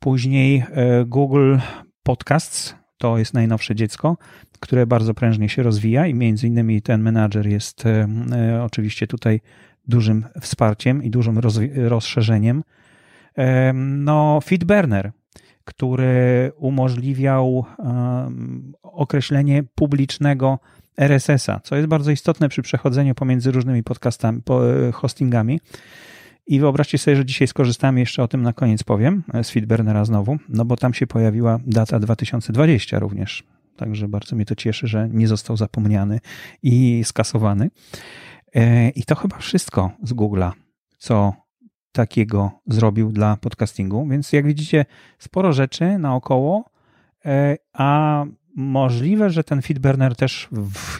Później 0.00 0.64
e, 0.70 1.04
Google 1.04 1.56
Podcasts, 2.02 2.74
to 2.98 3.18
jest 3.18 3.34
najnowsze 3.34 3.74
dziecko, 3.74 4.16
które 4.60 4.86
bardzo 4.86 5.14
prężnie 5.14 5.48
się 5.48 5.62
rozwija 5.62 6.06
i 6.06 6.14
między 6.14 6.46
innymi 6.46 6.82
ten 6.82 7.02
menadżer 7.02 7.46
jest 7.46 7.84
oczywiście 8.62 9.06
tutaj 9.06 9.40
dużym 9.88 10.24
wsparciem 10.40 11.02
i 11.02 11.10
dużym 11.10 11.40
rozszerzeniem. 11.74 12.62
No, 13.74 14.40
Feedburner, 14.44 15.12
który 15.64 16.52
umożliwiał 16.56 17.64
określenie 18.82 19.62
publicznego 19.74 20.58
RSS-a, 20.96 21.60
co 21.60 21.76
jest 21.76 21.88
bardzo 21.88 22.10
istotne 22.10 22.48
przy 22.48 22.62
przechodzeniu 22.62 23.14
pomiędzy 23.14 23.52
różnymi 23.52 23.82
podcastami, 23.82 24.42
e, 24.88 24.92
hostingami. 24.92 25.60
I 26.50 26.60
wyobraźcie 26.60 26.98
sobie, 26.98 27.16
że 27.16 27.24
dzisiaj 27.24 27.48
skorzystamy 27.48 28.00
jeszcze 28.00 28.22
o 28.22 28.28
tym 28.28 28.42
na 28.42 28.52
koniec 28.52 28.82
powiem, 28.82 29.22
e, 29.34 29.44
z 29.44 29.50
Feedburnera 29.50 30.04
znowu, 30.04 30.36
no 30.48 30.64
bo 30.64 30.76
tam 30.76 30.94
się 30.94 31.06
pojawiła 31.06 31.58
data 31.66 32.00
2020 32.00 32.98
również. 32.98 33.44
Także 33.76 34.08
bardzo 34.08 34.36
mnie 34.36 34.44
to 34.44 34.54
cieszy, 34.54 34.86
że 34.86 35.08
nie 35.08 35.28
został 35.28 35.56
zapomniany 35.56 36.20
i 36.62 37.02
skasowany. 37.04 37.70
E, 38.54 38.88
I 38.88 39.04
to 39.04 39.14
chyba 39.14 39.38
wszystko 39.38 39.90
z 40.02 40.14
Google'a, 40.14 40.52
co 40.98 41.32
takiego 41.92 42.50
zrobił 42.66 43.12
dla 43.12 43.36
podcastingu. 43.36 44.06
Więc 44.08 44.32
jak 44.32 44.46
widzicie, 44.46 44.84
sporo 45.18 45.52
rzeczy 45.52 45.98
naokoło, 45.98 46.70
e, 47.24 47.56
a 47.72 48.24
możliwe, 48.56 49.30
że 49.30 49.44
ten 49.44 49.62
Feedburner 49.62 50.16
też 50.16 50.48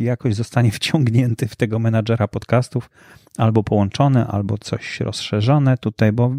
jakoś 0.00 0.34
zostanie 0.34 0.70
wciągnięty 0.80 1.48
w 1.48 1.56
tego 1.56 1.78
menadżera 1.78 2.28
podcastów, 2.28 2.90
albo 3.38 3.62
połączony, 3.62 4.26
albo 4.26 4.58
coś 4.58 5.00
rozszerzone 5.00 5.78
tutaj, 5.78 6.12
bo 6.12 6.32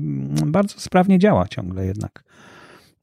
bardzo 0.45 0.79
sprawnie 0.79 1.19
działa 1.19 1.47
ciągle 1.47 1.85
jednak. 1.85 2.23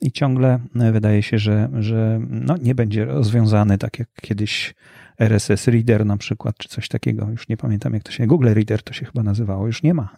I 0.01 0.13
ciągle 0.13 0.59
wydaje 0.93 1.23
się, 1.23 1.39
że, 1.39 1.69
że 1.79 2.21
no 2.31 2.57
nie 2.57 2.75
będzie 2.75 3.05
rozwiązany 3.05 3.79
tak 3.79 3.99
jak 3.99 4.09
kiedyś 4.23 4.75
RSS 5.19 5.69
Reader 5.69 6.07
na 6.07 6.17
przykład, 6.17 6.57
czy 6.59 6.69
coś 6.69 6.89
takiego. 6.89 7.29
Już 7.31 7.49
nie 7.49 7.57
pamiętam, 7.57 7.95
jak 7.95 8.03
to 8.03 8.13
się. 8.13 8.27
Google 8.27 8.49
Reader 8.55 8.83
to 8.83 8.93
się 8.93 9.07
chyba 9.07 9.23
nazywało, 9.23 9.67
już 9.67 9.83
nie 9.83 9.95
ma. 9.95 10.17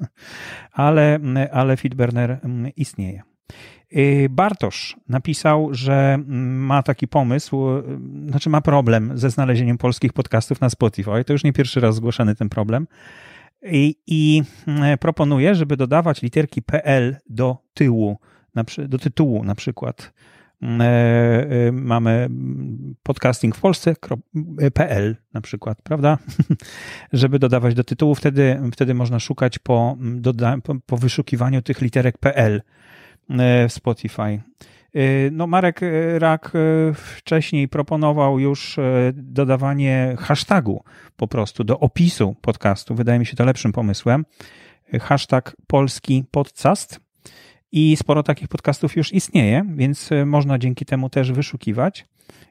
Ale, 0.72 1.18
ale 1.52 1.76
Feedburner 1.76 2.38
mm, 2.44 2.72
istnieje. 2.76 3.22
Y, 3.96 4.28
Bartosz 4.30 4.96
napisał, 5.08 5.68
że 5.74 6.14
mm, 6.14 6.66
ma 6.66 6.82
taki 6.82 7.08
pomysł, 7.08 7.70
y, 7.78 7.82
znaczy 8.28 8.50
ma 8.50 8.60
problem 8.60 9.18
ze 9.18 9.30
znalezieniem 9.30 9.78
polskich 9.78 10.12
podcastów 10.12 10.60
na 10.60 10.70
Spotify. 10.70 11.24
To 11.26 11.32
już 11.32 11.44
nie 11.44 11.52
pierwszy 11.52 11.80
raz 11.80 11.94
zgłaszany 11.94 12.34
ten 12.34 12.48
problem. 12.48 12.86
I, 13.62 13.96
i 14.06 14.42
mm, 14.66 14.98
proponuje, 14.98 15.54
żeby 15.54 15.76
dodawać 15.76 16.22
literki 16.22 16.62
PL 16.62 17.16
do 17.28 17.56
tyłu, 17.74 18.18
do 18.88 18.98
tytułu 18.98 19.44
na 19.44 19.54
przykład 19.54 20.12
E, 20.62 20.66
e, 21.68 21.72
mamy 21.72 22.28
podcasting 23.02 23.56
w 23.56 23.60
Polsce.pl 23.60 25.16
na 25.32 25.40
przykład, 25.40 25.82
prawda? 25.82 26.18
Żeby 27.12 27.38
dodawać 27.38 27.74
do 27.74 27.84
tytułu, 27.84 28.14
wtedy, 28.14 28.60
wtedy 28.72 28.94
można 28.94 29.18
szukać 29.18 29.58
po, 29.58 29.96
doda, 30.00 30.56
po, 30.64 30.74
po 30.86 30.96
wyszukiwaniu 30.96 31.62
tych 31.62 31.80
literek 31.80 32.18
PL 32.18 32.62
w 33.68 33.72
Spotify. 33.72 34.42
No, 35.32 35.46
Marek 35.46 35.80
Rak 36.18 36.52
wcześniej 36.94 37.68
proponował 37.68 38.38
już 38.38 38.76
dodawanie 39.12 40.16
hashtagu 40.18 40.84
po 41.16 41.28
prostu 41.28 41.64
do 41.64 41.78
opisu 41.78 42.36
podcastu. 42.40 42.94
Wydaje 42.94 43.18
mi 43.18 43.26
się 43.26 43.36
to 43.36 43.44
lepszym 43.44 43.72
pomysłem. 43.72 44.24
Hashtag 45.00 45.56
polski 45.66 46.24
podcast 46.30 47.00
i 47.72 47.96
sporo 47.96 48.22
takich 48.22 48.48
podcastów 48.48 48.96
już 48.96 49.12
istnieje, 49.12 49.64
więc 49.74 50.12
e, 50.12 50.26
można 50.26 50.58
dzięki 50.58 50.84
temu 50.84 51.10
też 51.10 51.32
wyszukiwać. 51.32 52.06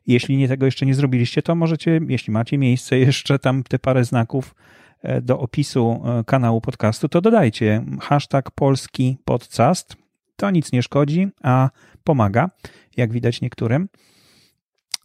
Jeśli 0.08 0.38
nie 0.38 0.48
tego 0.48 0.66
jeszcze 0.66 0.86
nie 0.86 0.94
zrobiliście, 0.94 1.42
to 1.42 1.56
możecie, 1.56 2.00
jeśli 2.08 2.34
macie 2.34 2.58
miejsce 2.58 3.00
jeszcze 3.10 3.40
tam 3.40 3.64
te 3.64 3.80
parę 3.80 4.06
znaków 4.06 4.56
e, 5.02 5.22
do 5.22 5.40
opisu 5.40 6.02
e, 6.06 6.24
kanału 6.24 6.62
podcastu, 6.62 7.10
to 7.10 7.22
dodajcie 7.22 7.84
hashtag 8.02 8.52
polski 8.52 9.18
podcast. 9.26 9.96
To 10.40 10.52
nic 10.52 10.72
nie 10.72 10.84
szkodzi, 10.84 11.28
a 11.44 11.70
pomaga, 12.04 12.50
jak 12.98 13.12
widać 13.12 13.42
niektórym. 13.42 13.90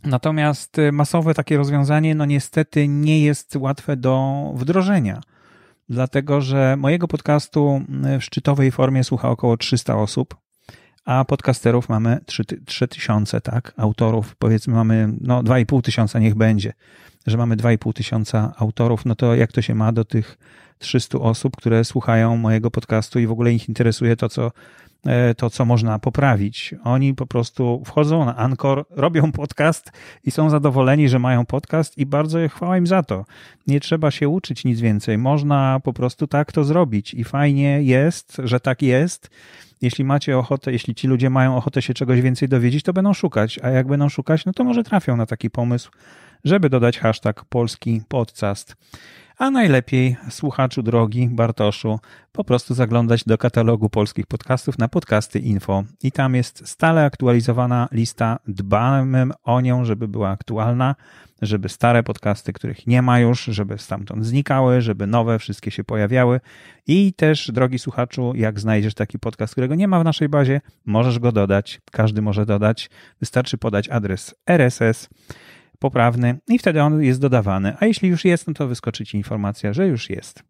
Natomiast 0.05 0.76
masowe 0.93 1.35
takie 1.35 1.57
rozwiązanie, 1.57 2.14
no 2.14 2.25
niestety 2.25 2.88
nie 2.88 3.23
jest 3.23 3.57
łatwe 3.57 3.97
do 3.97 4.45
wdrożenia 4.55 5.21
dlatego 5.88 6.41
że 6.41 6.76
mojego 6.76 7.09
podcastu 7.09 7.83
w 8.21 8.25
szczytowej 8.25 8.71
formie 8.71 9.05
słucha 9.05 9.31
około 9.31 9.57
300 9.57 9.97
osób, 9.97 10.37
a 11.05 11.25
podcasterów 11.25 11.88
mamy 11.88 12.21
3000, 12.67 13.41
tak? 13.41 13.73
Autorów, 13.76 14.37
powiedzmy, 14.37 14.75
mamy 14.75 15.14
no 15.21 15.43
2,5 15.43 15.83
tysiąca, 15.83 16.19
niech 16.19 16.35
będzie, 16.35 16.73
że 17.26 17.37
mamy 17.37 17.57
2,5 17.57 17.93
tysiąca 17.93 18.53
autorów, 18.57 19.05
no 19.05 19.14
to 19.14 19.35
jak 19.35 19.53
to 19.53 19.62
się 19.62 19.75
ma 19.75 19.93
do 19.93 20.05
tych 20.05 20.38
300 20.79 21.19
osób, 21.19 21.57
które 21.57 21.85
słuchają 21.85 22.37
mojego 22.37 22.71
podcastu 22.71 23.19
i 23.19 23.26
w 23.26 23.33
ogóle 23.33 23.53
ich 23.53 23.69
interesuje 23.69 24.17
to, 24.17 24.29
co 24.29 24.50
to, 25.37 25.50
co 25.50 25.64
można 25.64 25.99
poprawić. 25.99 26.75
Oni 26.84 27.14
po 27.14 27.26
prostu 27.26 27.82
wchodzą 27.84 28.25
na 28.25 28.37
Anchor, 28.37 28.84
robią 28.90 29.32
podcast 29.32 29.92
i 30.25 30.30
są 30.30 30.50
zadowoleni, 30.50 31.08
że 31.08 31.18
mają 31.18 31.46
podcast 31.46 31.99
i 31.99 32.06
bardzo 32.06 32.49
chwała 32.49 32.78
im 32.78 32.87
za 32.87 33.02
to. 33.02 33.25
Nie 33.66 33.80
trzeba 33.80 34.11
się 34.11 34.28
uczyć 34.28 34.64
nic 34.64 34.80
więcej. 34.80 35.18
Można 35.18 35.80
po 35.84 35.92
prostu 35.92 36.26
tak 36.26 36.52
to 36.52 36.64
zrobić 36.64 37.14
i 37.14 37.25
fajnie 37.25 37.82
jest, 37.82 38.40
że 38.44 38.61
tak 38.61 38.82
jest. 38.82 39.30
Jeśli 39.82 40.04
macie 40.04 40.38
ochotę, 40.38 40.73
jeśli 40.73 40.94
ci 40.94 41.08
ludzie 41.08 41.30
mają 41.30 41.56
ochotę 41.56 41.82
się 41.82 41.94
czegoś 41.94 42.20
więcej 42.20 42.49
dowiedzieć, 42.49 42.82
to 42.82 42.92
będą 42.92 43.14
szukać, 43.14 43.58
a 43.62 43.70
jak 43.70 43.87
będą 43.87 44.08
szukać, 44.08 44.46
no 44.46 44.52
to 44.52 44.64
może 44.64 44.82
trafią 44.82 45.16
na 45.16 45.26
taki 45.26 45.50
pomysł, 45.50 45.90
żeby 46.44 46.70
dodać 46.70 46.99
hashtag 46.99 47.44
polski 47.44 48.02
podcast. 48.08 48.76
A 49.38 49.50
najlepiej, 49.50 50.17
słuchaczu 50.31 50.83
drogi, 50.83 51.29
Bartoszu, 51.29 52.00
po 52.33 52.45
prostu 52.45 52.75
zaglądać 52.75 53.25
do 53.25 53.38
katalogu 53.38 53.91
polskich 53.91 54.26
podcastów 54.26 54.79
na 54.79 54.88
podcasty 54.88 55.38
info. 55.38 55.85
I 56.03 56.12
tam 56.12 56.35
jest 56.35 56.69
stale 56.69 57.05
aktualizowana 57.05 57.88
lista. 57.93 58.38
Dbamy 58.49 59.26
o 59.45 59.61
nią, 59.61 59.85
żeby 59.85 60.09
była 60.09 60.31
aktualna, 60.31 60.95
żeby 61.43 61.69
stare 61.69 62.03
podcasty, 62.03 62.53
których 62.53 62.87
nie 62.87 63.03
ma 63.03 63.21
już, 63.21 63.45
żeby 63.45 63.79
stamtąd 63.79 64.26
znikały, 64.26 64.81
żeby 64.81 65.07
nowe 65.07 65.38
wszystkie 65.38 65.71
się 65.71 65.85
pojawiały. 65.85 66.41
I 66.87 67.12
też, 67.12 67.50
drogi 67.53 67.79
słuchaczu, 67.79 68.33
jak 68.37 68.61
znajdziesz 68.61 68.95
taki 68.95 69.19
podcast, 69.19 69.53
którego 69.53 69.75
nie 69.75 69.88
ma 69.88 70.00
w 70.00 70.05
naszej 70.05 70.29
bazie, 70.29 70.61
możesz 70.85 71.19
go 71.19 71.33
dodać. 71.33 71.81
Każdy 71.93 72.23
może 72.23 72.47
dodać. 72.47 72.91
Wystarczy 73.21 73.59
podać 73.59 73.88
adres 73.88 74.35
RSS 74.47 75.09
poprawny 75.85 76.38
i 76.49 76.59
wtedy 76.59 76.83
on 76.83 77.03
jest 77.03 77.21
dodawany. 77.21 77.76
A 77.81 77.87
jeśli 77.87 78.09
już 78.09 78.25
jest, 78.25 78.47
no 78.49 78.55
to 78.55 78.69
wyskoczy 78.69 79.07
ci 79.07 79.17
informacja, 79.17 79.73
że 79.73 79.87
już 79.87 80.11
jest. 80.11 80.43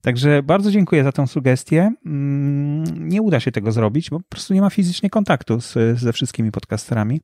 Także 0.00 0.42
bardzo 0.42 0.70
dziękuję 0.70 1.04
za 1.04 1.12
tą 1.12 1.26
sugestię. 1.26 1.92
Mm, 2.06 3.08
nie 3.08 3.22
uda 3.22 3.40
się 3.40 3.52
tego 3.52 3.72
zrobić, 3.72 4.10
bo 4.10 4.20
po 4.20 4.28
prostu 4.28 4.54
nie 4.54 4.60
ma 4.60 4.70
fizycznie 4.70 5.10
kontaktu 5.10 5.60
z, 5.60 5.98
ze 5.98 6.12
wszystkimi 6.12 6.50
podcasterami. 6.50 7.20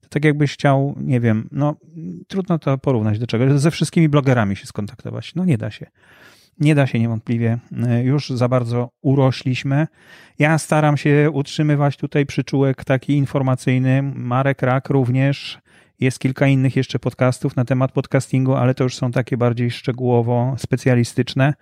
To 0.00 0.08
tak 0.08 0.24
jakbyś 0.24 0.52
chciał, 0.52 0.94
nie 1.00 1.20
wiem, 1.20 1.48
no 1.52 1.76
trudno 2.28 2.58
to 2.58 2.78
porównać 2.78 3.18
do 3.18 3.26
czegoś, 3.26 3.60
ze 3.60 3.70
wszystkimi 3.70 4.08
blogerami 4.08 4.56
się 4.56 4.66
skontaktować. 4.66 5.34
No 5.34 5.44
nie 5.44 5.58
da 5.58 5.70
się. 5.70 5.86
Nie 6.58 6.74
da 6.74 6.86
się 6.86 6.98
niewątpliwie. 6.98 7.58
Już 8.02 8.30
za 8.30 8.48
bardzo 8.48 8.90
urośliśmy. 9.02 9.86
Ja 10.38 10.58
staram 10.58 10.96
się 10.96 11.30
utrzymywać 11.32 11.96
tutaj 11.96 12.26
przyczółek 12.26 12.84
taki 12.84 13.16
informacyjny. 13.16 14.02
Marek 14.14 14.62
Rak 14.62 14.88
również 14.88 15.64
jest 16.00 16.18
kilka 16.18 16.46
innych 16.46 16.76
jeszcze 16.76 16.98
podcastów 16.98 17.56
na 17.56 17.64
temat 17.64 17.92
podcastingu, 17.92 18.54
ale 18.54 18.74
to 18.74 18.84
już 18.84 18.96
są 18.96 19.12
takie 19.12 19.36
bardziej 19.36 19.70
szczegółowo 19.70 20.54
specjalistyczne. 20.58 21.54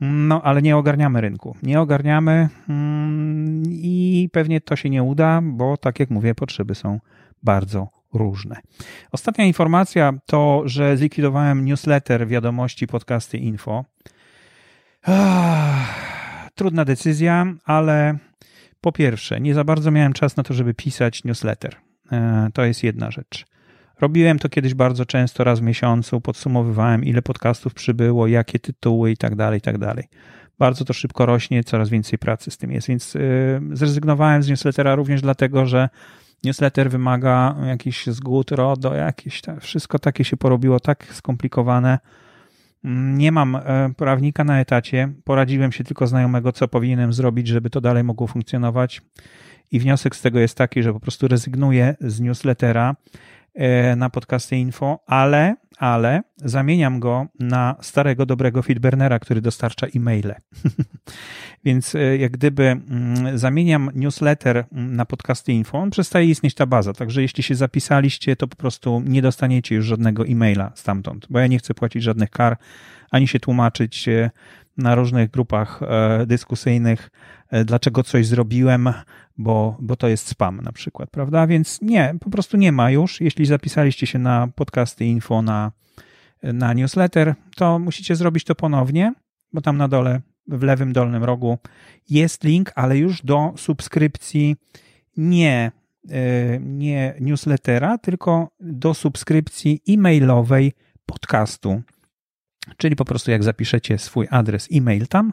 No, 0.00 0.42
ale 0.42 0.62
nie 0.62 0.76
ogarniamy 0.76 1.20
rynku. 1.20 1.56
Nie 1.62 1.80
ogarniamy 1.80 2.48
mm, 2.68 3.62
i 3.68 4.28
pewnie 4.32 4.60
to 4.60 4.76
się 4.76 4.90
nie 4.90 5.02
uda, 5.02 5.40
bo 5.42 5.76
tak 5.76 6.00
jak 6.00 6.10
mówię, 6.10 6.34
potrzeby 6.34 6.74
są 6.74 7.00
bardzo 7.42 7.88
różne. 8.14 8.60
Ostatnia 9.12 9.44
informacja 9.44 10.12
to, 10.26 10.62
że 10.64 10.96
zlikwidowałem 10.96 11.64
newsletter 11.64 12.28
wiadomości 12.28 12.86
podcasty 12.86 13.38
info. 13.38 13.84
trudna 16.54 16.84
decyzja, 16.84 17.46
ale 17.64 18.18
po 18.80 18.92
pierwsze, 18.92 19.40
nie 19.40 19.54
za 19.54 19.64
bardzo 19.64 19.90
miałem 19.90 20.12
czas 20.12 20.36
na 20.36 20.42
to, 20.42 20.54
żeby 20.54 20.74
pisać 20.74 21.24
newsletter. 21.24 21.76
E, 22.12 22.48
to 22.54 22.64
jest 22.64 22.82
jedna 22.82 23.10
rzecz. 23.10 23.51
Robiłem 24.00 24.38
to 24.38 24.48
kiedyś 24.48 24.74
bardzo 24.74 25.06
często, 25.06 25.44
raz 25.44 25.60
w 25.60 25.62
miesiącu, 25.62 26.20
podsumowywałem, 26.20 27.04
ile 27.04 27.22
podcastów 27.22 27.74
przybyło, 27.74 28.26
jakie 28.26 28.58
tytuły 28.58 29.10
i 29.10 29.16
tak 29.16 29.34
dalej, 29.34 29.58
i 29.58 29.60
tak 29.60 29.78
dalej. 29.78 30.08
Bardzo 30.58 30.84
to 30.84 30.92
szybko 30.92 31.26
rośnie, 31.26 31.64
coraz 31.64 31.88
więcej 31.88 32.18
pracy 32.18 32.50
z 32.50 32.58
tym 32.58 32.72
jest, 32.72 32.88
więc 32.88 33.14
yy, 33.14 33.20
zrezygnowałem 33.72 34.42
z 34.42 34.48
newslettera 34.48 34.94
również 34.94 35.20
dlatego, 35.20 35.66
że 35.66 35.88
newsletter 36.44 36.90
wymaga 36.90 37.56
jakichś 37.66 38.06
zgód, 38.06 38.50
RODO, 38.50 38.94
jakieś, 38.94 39.40
tak, 39.40 39.60
wszystko 39.60 39.98
takie 39.98 40.24
się 40.24 40.36
porobiło, 40.36 40.80
tak 40.80 41.06
skomplikowane. 41.14 41.98
Nie 43.14 43.32
mam 43.32 43.56
e, 43.56 43.90
prawnika 43.96 44.44
na 44.44 44.60
etacie, 44.60 45.12
poradziłem 45.24 45.72
się 45.72 45.84
tylko 45.84 46.06
znajomego, 46.06 46.52
co 46.52 46.68
powinienem 46.68 47.12
zrobić, 47.12 47.48
żeby 47.48 47.70
to 47.70 47.80
dalej 47.80 48.04
mogło 48.04 48.26
funkcjonować. 48.26 49.02
I 49.70 49.80
wniosek 49.80 50.16
z 50.16 50.22
tego 50.22 50.38
jest 50.38 50.58
taki, 50.58 50.82
że 50.82 50.92
po 50.92 51.00
prostu 51.00 51.28
rezygnuję 51.28 51.94
z 52.00 52.20
newslettera 52.20 52.96
na 53.96 54.10
podcasty 54.10 54.56
info, 54.56 54.98
ale, 55.06 55.56
ale 55.78 56.22
zamieniam 56.36 57.00
go 57.00 57.26
na 57.40 57.76
starego, 57.80 58.26
dobrego 58.26 58.62
feedburnera, 58.62 59.18
który 59.18 59.40
dostarcza 59.40 59.86
e-maile. 59.96 60.34
Więc 61.64 61.94
e, 61.94 62.16
jak 62.16 62.32
gdyby 62.32 62.64
mm, 62.64 63.38
zamieniam 63.38 63.90
newsletter 63.94 64.64
na 64.72 65.04
podcasty 65.04 65.52
info, 65.52 65.78
on 65.78 65.90
przestaje 65.90 66.26
istnieć 66.26 66.54
ta 66.54 66.66
baza, 66.66 66.92
także 66.92 67.22
jeśli 67.22 67.42
się 67.42 67.54
zapisaliście, 67.54 68.36
to 68.36 68.48
po 68.48 68.56
prostu 68.56 69.02
nie 69.06 69.22
dostaniecie 69.22 69.74
już 69.74 69.86
żadnego 69.86 70.26
e-maila 70.26 70.72
stamtąd, 70.74 71.26
bo 71.30 71.38
ja 71.38 71.46
nie 71.46 71.58
chcę 71.58 71.74
płacić 71.74 72.02
żadnych 72.02 72.30
kar, 72.30 72.56
ani 73.10 73.28
się 73.28 73.40
tłumaczyć 73.40 74.08
e, 74.08 74.30
na 74.76 74.94
różnych 74.94 75.30
grupach 75.30 75.80
dyskusyjnych, 76.26 77.10
dlaczego 77.64 78.02
coś 78.02 78.26
zrobiłem, 78.26 78.92
bo, 79.38 79.76
bo 79.80 79.96
to 79.96 80.08
jest 80.08 80.26
spam 80.26 80.60
na 80.60 80.72
przykład, 80.72 81.10
prawda? 81.10 81.46
Więc 81.46 81.78
nie, 81.82 82.14
po 82.20 82.30
prostu 82.30 82.56
nie 82.56 82.72
ma 82.72 82.90
już. 82.90 83.20
Jeśli 83.20 83.46
zapisaliście 83.46 84.06
się 84.06 84.18
na 84.18 84.48
podcasty 84.54 85.04
info, 85.04 85.42
na, 85.42 85.72
na 86.42 86.72
newsletter, 86.72 87.34
to 87.56 87.78
musicie 87.78 88.16
zrobić 88.16 88.44
to 88.44 88.54
ponownie, 88.54 89.14
bo 89.52 89.60
tam 89.60 89.76
na 89.76 89.88
dole, 89.88 90.20
w 90.48 90.62
lewym 90.62 90.92
dolnym 90.92 91.24
rogu 91.24 91.58
jest 92.10 92.44
link, 92.44 92.72
ale 92.74 92.98
już 92.98 93.22
do 93.22 93.52
subskrypcji 93.56 94.56
nie, 95.16 95.72
e, 96.10 96.60
nie 96.60 97.14
newslettera, 97.20 97.98
tylko 97.98 98.50
do 98.60 98.94
subskrypcji 98.94 99.82
e-mailowej 99.88 100.72
podcastu. 101.06 101.82
Czyli 102.76 102.96
po 102.96 103.04
prostu 103.04 103.30
jak 103.30 103.44
zapiszecie 103.44 103.98
swój 103.98 104.26
adres 104.30 104.68
e-mail 104.72 105.06
tam, 105.06 105.32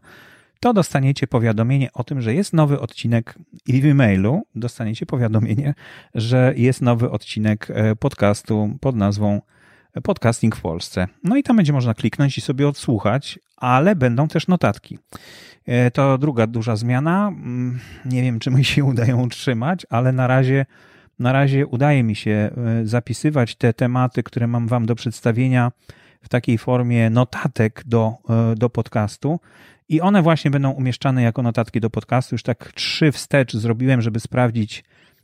to 0.60 0.74
dostaniecie 0.74 1.28
powiadomienie 1.28 1.94
o 1.94 2.04
tym, 2.04 2.22
że 2.22 2.34
jest 2.34 2.54
nowy 2.54 2.80
odcinek 2.80 3.36
i 3.68 3.82
w 3.82 3.86
e-mailu 3.86 4.42
dostaniecie 4.56 5.06
powiadomienie, 5.06 5.74
że 6.15 6.54
jest 6.56 6.82
nowy 6.82 7.12
odcinek 7.12 7.68
e, 7.70 7.96
podcastu 7.96 8.78
pod 8.82 8.96
nazwą 8.96 9.42
Podcasting 10.04 10.56
w 10.56 10.62
Polsce. 10.62 11.08
No 11.24 11.38
i 11.38 11.44
tam 11.44 11.56
będzie 11.56 11.74
można 11.74 11.94
kliknąć 11.94 12.38
i 12.38 12.42
sobie 12.42 12.68
odsłuchać, 12.68 13.39
ale 13.58 13.96
będą 13.96 14.28
też 14.28 14.48
notatki. 14.48 15.00
E, 15.65 15.92
to 15.92 16.18
druga 16.18 16.48
duża 16.48 16.76
zmiana. 16.76 17.28
Mm, 17.28 17.80
nie 18.06 18.22
wiem, 18.22 18.39
czy 18.39 18.52
mi 18.52 18.65
się 18.65 18.84
udają 18.84 19.22
utrzymać, 19.22 19.86
ale 19.89 20.12
na 20.12 20.28
razie, 20.28 20.65
na 21.20 21.32
razie 21.32 21.68
udaje 21.68 22.04
mi 22.04 22.15
się 22.15 22.32
e, 22.32 22.52
zapisywać 22.86 23.56
te 23.56 23.74
tematy, 23.74 24.24
które 24.24 24.48
mam 24.48 24.68
Wam 24.68 24.86
do 24.86 24.96
przedstawienia 24.96 25.72
w 26.21 26.29
takiej 26.29 26.58
formie 26.58 27.10
notatek 27.10 27.84
do, 27.86 28.13
do 28.55 28.69
podcastu 28.69 29.39
i 29.89 30.01
one 30.01 30.21
właśnie 30.21 30.51
będą 30.51 30.71
umieszczane 30.71 31.23
jako 31.23 31.41
notatki 31.41 31.79
do 31.79 31.89
podcastu. 31.89 32.36
Już 32.36 32.43
tak 32.43 32.71
trzy 32.71 33.12
wstecz 33.12 33.53
zrobiłem, 33.53 34.01
żeby 34.01 34.19
sprawdzić, 34.19 34.84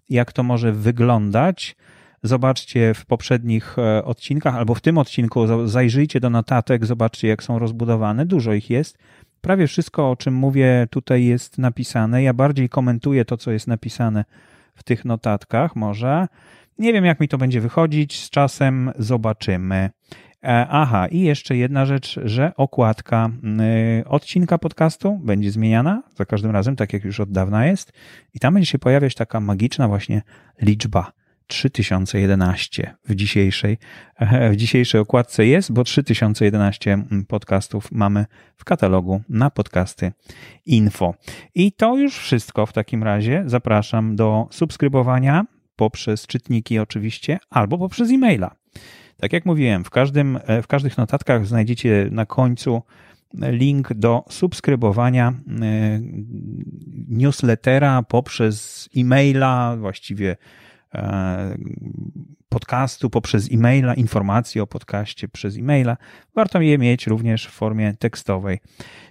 jak 0.10 0.34
to 0.34 0.44
może 0.44 0.72
wyglądać. 0.72 1.76
Zobaczcie 2.24 2.94
w 2.94 3.06
poprzednich 3.06 3.80
e, 3.80 4.06
odcinkach, 4.06 4.56
albo 4.56 4.76
w 4.76 4.82
tym 4.82 4.98
odcinku, 4.98 5.68
zajrzyjcie 5.68 6.20
do 6.20 6.30
notatek, 6.30 6.86
zobaczcie, 6.86 7.28
jak 7.28 7.44
są 7.44 7.60
rozbudowane. 7.60 8.26
Dużo 8.26 8.54
ich 8.54 8.70
jest. 8.70 8.98
Prawie 9.42 9.68
wszystko, 9.68 10.12
o 10.12 10.16
czym 10.16 10.34
mówię, 10.34 10.88
tutaj 10.90 11.26
jest 11.26 11.58
napisane. 11.58 12.24
Ja 12.24 12.34
bardziej 12.34 12.70
komentuję 12.70 13.26
to, 13.26 13.38
co 13.38 13.52
jest 13.52 13.68
napisane 13.68 14.26
w 14.76 14.84
tych 14.84 15.06
notatkach, 15.06 15.76
może. 15.76 16.28
Nie 16.80 16.94
wiem, 16.94 17.06
jak 17.06 17.20
mi 17.20 17.28
to 17.28 17.38
będzie 17.38 17.62
wychodzić. 17.62 18.24
Z 18.24 18.30
czasem 18.30 18.92
zobaczymy. 18.98 19.90
E, 20.46 20.68
aha, 20.70 21.08
i 21.08 21.20
jeszcze 21.20 21.58
jedna 21.58 21.86
rzecz, 21.86 22.20
że 22.24 22.52
okładka 22.56 23.30
y, 24.02 24.08
odcinka 24.08 24.58
podcastu 24.58 25.20
będzie 25.24 25.52
zmieniana 25.52 26.04
za 26.16 26.26
każdym 26.26 26.52
razem, 26.52 26.76
tak 26.76 26.94
jak 26.94 27.04
już 27.04 27.20
od 27.20 27.32
dawna 27.32 27.66
jest. 27.66 27.94
I 28.34 28.40
tam 28.40 28.54
będzie 28.54 28.70
się 28.70 28.80
pojawiać 28.80 29.16
taka 29.16 29.40
magiczna 29.40 29.88
właśnie 29.88 30.22
liczba 30.62 31.12
3011 31.48 32.96
w 33.10 33.16
dzisiejszej, 33.16 33.78
w 34.52 34.56
dzisiejszej 34.56 35.02
okładce 35.02 35.46
jest, 35.46 35.72
bo 35.72 35.84
3011 35.84 36.98
podcastów 37.28 37.92
mamy 37.92 38.26
w 38.58 38.66
katalogu 38.66 39.22
na 39.30 39.50
podcasty 39.50 40.12
info. 40.66 41.14
I 41.56 41.72
to 41.72 41.98
już 41.98 42.18
wszystko 42.18 42.66
w 42.66 42.74
takim 42.74 43.04
razie. 43.04 43.44
Zapraszam 43.46 44.16
do 44.16 44.48
subskrybowania 44.52 45.46
poprzez 45.76 46.28
czytniki 46.28 46.80
oczywiście, 46.80 47.40
albo 47.50 47.78
poprzez 47.78 48.12
e-maila. 48.12 48.56
Tak 49.18 49.34
jak 49.34 49.46
mówiłem, 49.46 49.84
w, 49.84 49.90
każdym, 49.90 50.40
e, 50.46 50.62
w 50.62 50.68
każdych 50.68 50.98
notatkach 50.98 51.46
znajdziecie 51.46 52.08
na 52.12 52.26
końcu 52.26 52.82
link 53.34 53.94
do 53.94 54.24
subskrybowania 54.30 55.30
e, 55.30 56.00
newslettera 57.08 58.04
poprzez 58.04 58.90
e-maila, 58.98 59.78
właściwie 59.80 60.38
e, 60.96 61.58
podcastu 62.50 63.10
poprzez 63.10 63.52
e-maila, 63.52 63.94
informacje 63.94 64.64
o 64.64 64.68
podcaście 64.68 65.28
przez 65.28 65.58
e-maila. 65.58 65.98
Warto 66.36 66.62
je 66.62 66.78
mieć 66.78 67.08
również 67.08 67.48
w 67.48 67.52
formie 67.52 67.94
tekstowej. 68.00 68.60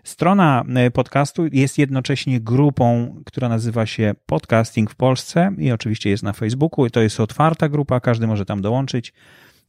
Strona 0.04 0.64
podcastu 0.92 1.46
jest 1.52 1.78
jednocześnie 1.78 2.40
grupą, 2.40 3.14
która 3.26 3.48
nazywa 3.48 3.86
się 3.86 4.14
Podcasting 4.26 4.90
w 4.90 4.96
Polsce 4.96 5.52
i 5.58 5.72
oczywiście 5.72 6.10
jest 6.10 6.22
na 6.22 6.32
Facebooku. 6.32 6.90
To 6.90 7.00
jest 7.00 7.20
otwarta 7.20 7.68
grupa, 7.68 8.00
każdy 8.00 8.26
może 8.26 8.44
tam 8.44 8.62
dołączyć. 8.62 9.12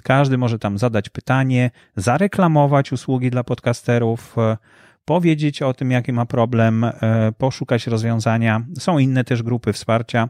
Każdy 0.04 0.38
może 0.38 0.60
tam 0.60 0.78
zadać 0.78 1.10
pytanie, 1.10 1.72
zareklamować 1.96 2.92
usługi 2.92 3.32
dla 3.32 3.44
podcasterów, 3.44 4.36
e, 4.38 4.58
powiedzieć 5.06 5.62
o 5.62 5.74
tym, 5.74 5.92
jaki 5.92 6.14
ma 6.14 6.26
problem, 6.26 6.84
e, 6.84 6.92
poszukać 7.38 7.88
rozwiązania. 7.88 8.66
Są 8.80 9.00
inne 9.00 9.24
też 9.24 9.44
grupy 9.44 9.74
wsparcia, 9.74 10.30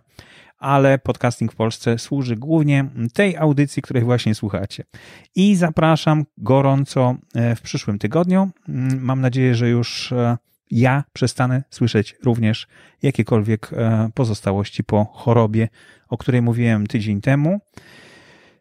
ale 0.57 0.99
podcasting 0.99 1.51
w 1.51 1.55
Polsce 1.55 1.97
służy 1.97 2.35
głównie 2.35 2.85
tej 3.13 3.37
audycji, 3.37 3.81
której 3.81 4.03
właśnie 4.03 4.35
słuchacie. 4.35 4.83
I 5.35 5.55
zapraszam 5.55 6.25
gorąco 6.37 7.15
e, 7.35 7.55
w 7.55 7.61
przyszłym 7.61 7.99
tygodniu. 7.99 8.49
Mm, 8.69 9.01
mam 9.01 9.21
nadzieję, 9.21 9.55
że 9.55 9.69
już 9.69 10.13
ja 10.71 11.03
przestanę 11.13 11.63
słyszeć 11.69 12.15
również 12.23 12.67
jakiekolwiek 13.01 13.71
pozostałości 14.13 14.83
po 14.83 15.05
chorobie, 15.05 15.67
o 16.09 16.17
której 16.17 16.41
mówiłem 16.41 16.87
tydzień 16.87 17.21
temu. 17.21 17.59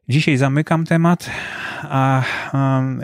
Dzisiaj 0.08 0.36
zamykam 0.36 0.84
temat, 0.84 1.30
a 1.82 2.22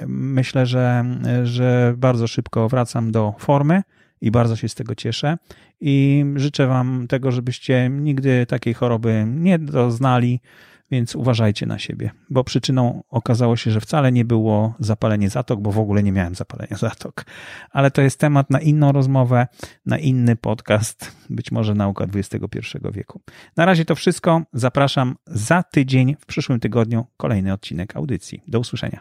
myślę, 0.07 0.67
że, 0.67 1.05
że 1.45 1.95
bardzo 1.97 2.27
szybko 2.27 2.69
wracam 2.69 3.13
do 3.13 3.35
formy 3.39 3.83
i 4.21 4.31
bardzo 4.31 4.57
się 4.57 4.69
z 4.69 4.75
tego 4.75 4.95
cieszę. 4.95 5.37
I 5.81 6.25
życzę 6.37 6.67
Wam 6.67 7.07
tego, 7.09 7.33
żebyście 7.33 7.89
nigdy 7.91 8.47
takiej 8.47 8.75
choroby 8.75 9.25
nie 9.29 9.59
doznali, 9.59 10.41
więc 10.91 11.17
uważajcie 11.17 11.67
na 11.67 11.79
siebie, 11.79 12.11
bo 12.31 12.45
przyczyną 12.45 13.03
okazało 13.09 13.57
się, 13.57 13.71
że 13.71 13.81
wcale 13.81 14.13
nie 14.13 14.25
było 14.25 14.75
zapalenie 14.79 15.31
zatok, 15.31 15.61
bo 15.61 15.73
w 15.73 15.79
ogóle 15.79 16.03
nie 16.03 16.13
miałem 16.13 16.35
zapalenia 16.35 16.77
zatok. 16.89 17.25
Ale 17.71 17.91
to 17.91 18.03
jest 18.03 18.21
temat 18.21 18.51
na 18.51 18.61
inną 18.61 18.93
rozmowę, 18.93 19.47
na 19.87 19.99
inny 19.99 20.37
podcast, 20.37 21.17
być 21.31 21.53
może 21.53 21.75
nauka 21.75 22.05
XXI 22.15 22.79
wieku. 22.93 23.21
Na 23.57 23.65
razie 23.65 23.85
to 23.85 23.95
wszystko. 23.95 24.43
Zapraszam 24.53 25.17
za 25.27 25.63
tydzień, 25.63 26.17
w 26.21 26.27
przyszłym 26.27 26.61
tygodniu, 26.61 27.07
kolejny 27.17 27.53
odcinek 27.53 27.97
audycji. 27.97 28.43
Do 28.49 28.61
usłyszenia. 28.61 29.01